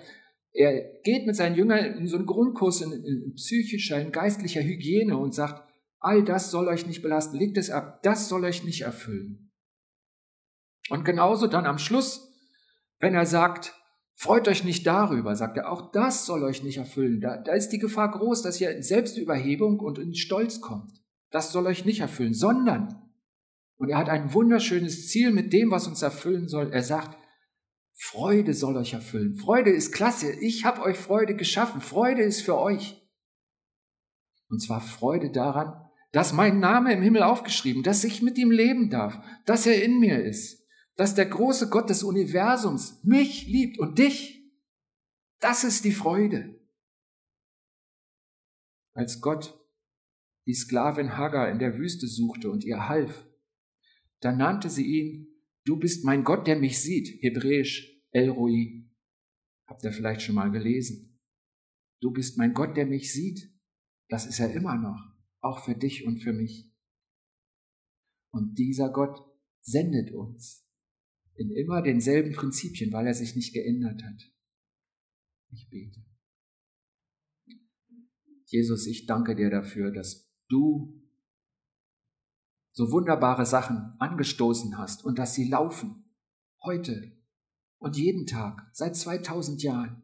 er 0.51 1.01
geht 1.03 1.25
mit 1.25 1.35
seinen 1.35 1.55
Jüngern 1.55 1.97
in 1.97 2.07
so 2.07 2.17
einen 2.17 2.25
Grundkurs 2.25 2.81
in, 2.81 2.91
in 2.91 3.33
psychischer, 3.35 4.01
in 4.01 4.11
geistlicher 4.11 4.61
Hygiene 4.61 5.17
und 5.17 5.33
sagt, 5.33 5.63
all 5.99 6.23
das 6.23 6.51
soll 6.51 6.67
euch 6.67 6.85
nicht 6.87 7.01
belasten. 7.01 7.37
Legt 7.37 7.57
es 7.57 7.69
ab, 7.69 8.01
das 8.03 8.27
soll 8.27 8.43
euch 8.43 8.63
nicht 8.63 8.81
erfüllen. 8.81 9.51
Und 10.89 11.05
genauso 11.05 11.47
dann 11.47 11.65
am 11.65 11.79
Schluss, 11.79 12.26
wenn 12.99 13.15
er 13.15 13.25
sagt, 13.25 13.73
freut 14.13 14.47
euch 14.47 14.63
nicht 14.63 14.85
darüber, 14.87 15.35
sagt 15.35 15.57
er, 15.57 15.71
auch 15.71 15.91
das 15.91 16.25
soll 16.25 16.43
euch 16.43 16.63
nicht 16.63 16.77
erfüllen. 16.77 17.21
Da, 17.21 17.37
da 17.37 17.53
ist 17.53 17.69
die 17.69 17.79
Gefahr 17.79 18.11
groß, 18.11 18.41
dass 18.41 18.59
ihr 18.59 18.71
in 18.71 18.83
Selbstüberhebung 18.83 19.79
und 19.79 19.99
in 19.99 20.15
Stolz 20.15 20.61
kommt. 20.61 20.91
Das 21.29 21.51
soll 21.51 21.67
euch 21.67 21.85
nicht 21.85 21.99
erfüllen, 21.99 22.33
sondern, 22.33 23.01
und 23.77 23.89
er 23.89 23.97
hat 23.97 24.09
ein 24.09 24.33
wunderschönes 24.33 25.07
Ziel 25.09 25.31
mit 25.31 25.53
dem, 25.53 25.71
was 25.71 25.87
uns 25.87 26.01
erfüllen 26.01 26.47
soll. 26.47 26.71
Er 26.71 26.83
sagt, 26.83 27.17
Freude 27.93 28.53
soll 28.53 28.77
euch 28.77 28.93
erfüllen. 28.93 29.35
Freude 29.35 29.71
ist 29.71 29.91
klasse. 29.91 30.31
Ich 30.31 30.65
habe 30.65 30.81
euch 30.83 30.97
Freude 30.97 31.35
geschaffen. 31.35 31.81
Freude 31.81 32.21
ist 32.21 32.41
für 32.41 32.57
euch. 32.57 33.01
Und 34.49 34.61
zwar 34.61 34.81
Freude 34.81 35.31
daran, 35.31 35.73
dass 36.11 36.31
mein 36.31 36.59
Name 36.59 36.93
im 36.93 37.01
Himmel 37.01 37.23
aufgeschrieben, 37.23 37.83
dass 37.83 38.03
ich 38.03 38.21
mit 38.21 38.37
ihm 38.37 38.51
leben 38.51 38.89
darf, 38.89 39.19
dass 39.45 39.65
er 39.65 39.83
in 39.83 39.99
mir 39.99 40.23
ist, 40.23 40.66
dass 40.97 41.13
der 41.13 41.27
große 41.27 41.69
Gott 41.69 41.89
des 41.89 42.03
Universums 42.03 43.03
mich 43.03 43.47
liebt 43.47 43.79
und 43.79 43.99
dich. 43.99 44.43
Das 45.39 45.63
ist 45.63 45.85
die 45.85 45.91
Freude. 45.91 46.59
Als 48.93 49.21
Gott 49.21 49.63
die 50.47 50.55
Sklavin 50.55 51.15
Hagar 51.15 51.51
in 51.51 51.59
der 51.59 51.77
Wüste 51.77 52.07
suchte 52.07 52.49
und 52.49 52.63
ihr 52.63 52.89
half, 52.89 53.27
da 54.21 54.31
nannte 54.31 54.69
sie 54.69 54.85
ihn, 54.85 55.27
du 55.65 55.77
bist 55.77 56.03
mein 56.03 56.23
Gott, 56.23 56.47
der 56.47 56.57
mich 56.57 56.81
sieht, 56.81 57.21
hebräisch 57.21 58.01
El 58.11 58.29
Roi. 58.29 58.89
Habt 59.67 59.83
ihr 59.83 59.91
vielleicht 59.91 60.21
schon 60.23 60.35
mal 60.35 60.49
gelesen? 60.49 61.19
Du 62.01 62.11
bist 62.11 62.37
mein 62.37 62.53
Gott, 62.53 62.75
der 62.75 62.87
mich 62.87 63.13
sieht. 63.13 63.53
Das 64.09 64.25
ist 64.25 64.39
er 64.39 64.51
immer 64.51 64.75
noch, 64.75 65.13
auch 65.41 65.63
für 65.63 65.75
dich 65.75 66.07
und 66.07 66.19
für 66.19 66.33
mich. 66.33 66.71
Und 68.31 68.55
dieser 68.57 68.89
Gott 68.89 69.19
sendet 69.61 70.11
uns 70.11 70.66
in 71.37 71.51
immer 71.51 71.81
denselben 71.81 72.33
Prinzipien, 72.33 72.91
weil 72.91 73.07
er 73.07 73.13
sich 73.13 73.35
nicht 73.35 73.53
geändert 73.53 74.03
hat. 74.03 74.31
Ich 75.51 75.69
bete. 75.69 76.03
Jesus, 78.45 78.87
ich 78.87 79.05
danke 79.05 79.35
dir 79.35 79.49
dafür, 79.49 79.91
dass 79.91 80.31
du 80.47 81.03
so 82.71 82.91
wunderbare 82.91 83.45
Sachen 83.45 83.95
angestoßen 83.99 84.77
hast 84.77 85.03
und 85.03 85.19
dass 85.19 85.35
sie 85.35 85.49
laufen. 85.49 86.05
Heute 86.63 87.17
und 87.79 87.97
jeden 87.97 88.25
Tag, 88.25 88.69
seit 88.73 88.95
2000 88.95 89.63
Jahren. 89.63 90.01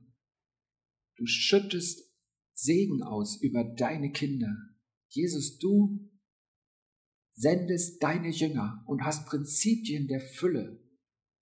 Du 1.15 1.25
schüttest 1.25 2.11
Segen 2.53 3.01
aus 3.03 3.41
über 3.41 3.63
deine 3.63 4.11
Kinder. 4.11 4.55
Jesus, 5.09 5.57
du 5.57 6.09
sendest 7.31 8.01
deine 8.03 8.29
Jünger 8.29 8.83
und 8.87 9.03
hast 9.03 9.25
Prinzipien 9.25 10.07
der 10.07 10.21
Fülle, 10.21 10.82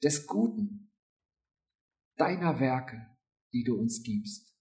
des 0.04 0.26
Guten, 0.28 0.92
deiner 2.18 2.60
Werke, 2.60 3.08
die 3.54 3.64
du 3.64 3.76
uns 3.76 4.04
gibst. 4.04 4.52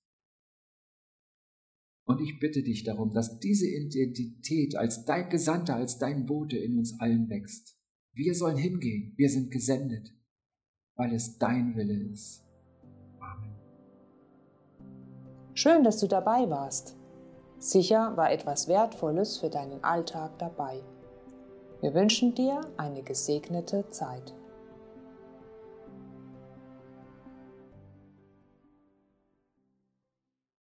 Und 2.05 2.21
ich 2.21 2.41
bitte 2.41 2.63
dich 2.63 2.83
darum, 2.83 3.13
dass 3.13 3.39
diese 3.39 3.69
Identität 3.69 4.75
als 4.75 5.05
dein 5.05 5.29
Gesandter, 5.31 5.77
als 5.77 5.99
dein 5.99 6.27
Bote 6.27 6.59
in 6.59 6.77
uns 6.79 6.99
allen 6.99 7.29
wächst. 7.29 7.79
Wir 8.13 8.35
sollen 8.35 8.57
hingehen, 8.57 9.15
wir 9.17 9.31
sind 9.31 9.51
gesendet, 9.53 10.13
weil 10.97 11.15
es 11.15 11.39
dein 11.39 11.77
Wille 11.77 12.11
ist. 12.11 12.45
Schön, 15.55 15.85
dass 15.85 15.99
du 15.99 16.09
dabei 16.09 16.51
warst. 16.51 16.97
Sicher 17.59 18.17
war 18.17 18.33
etwas 18.33 18.67
Wertvolles 18.67 19.37
für 19.37 19.51
deinen 19.51 19.85
Alltag 19.85 20.39
dabei. 20.39 20.83
Wir 21.81 21.95
wünschen 21.95 22.35
dir 22.35 22.61
eine 22.77 23.03
gesegnete 23.03 23.89
Zeit. 23.91 24.35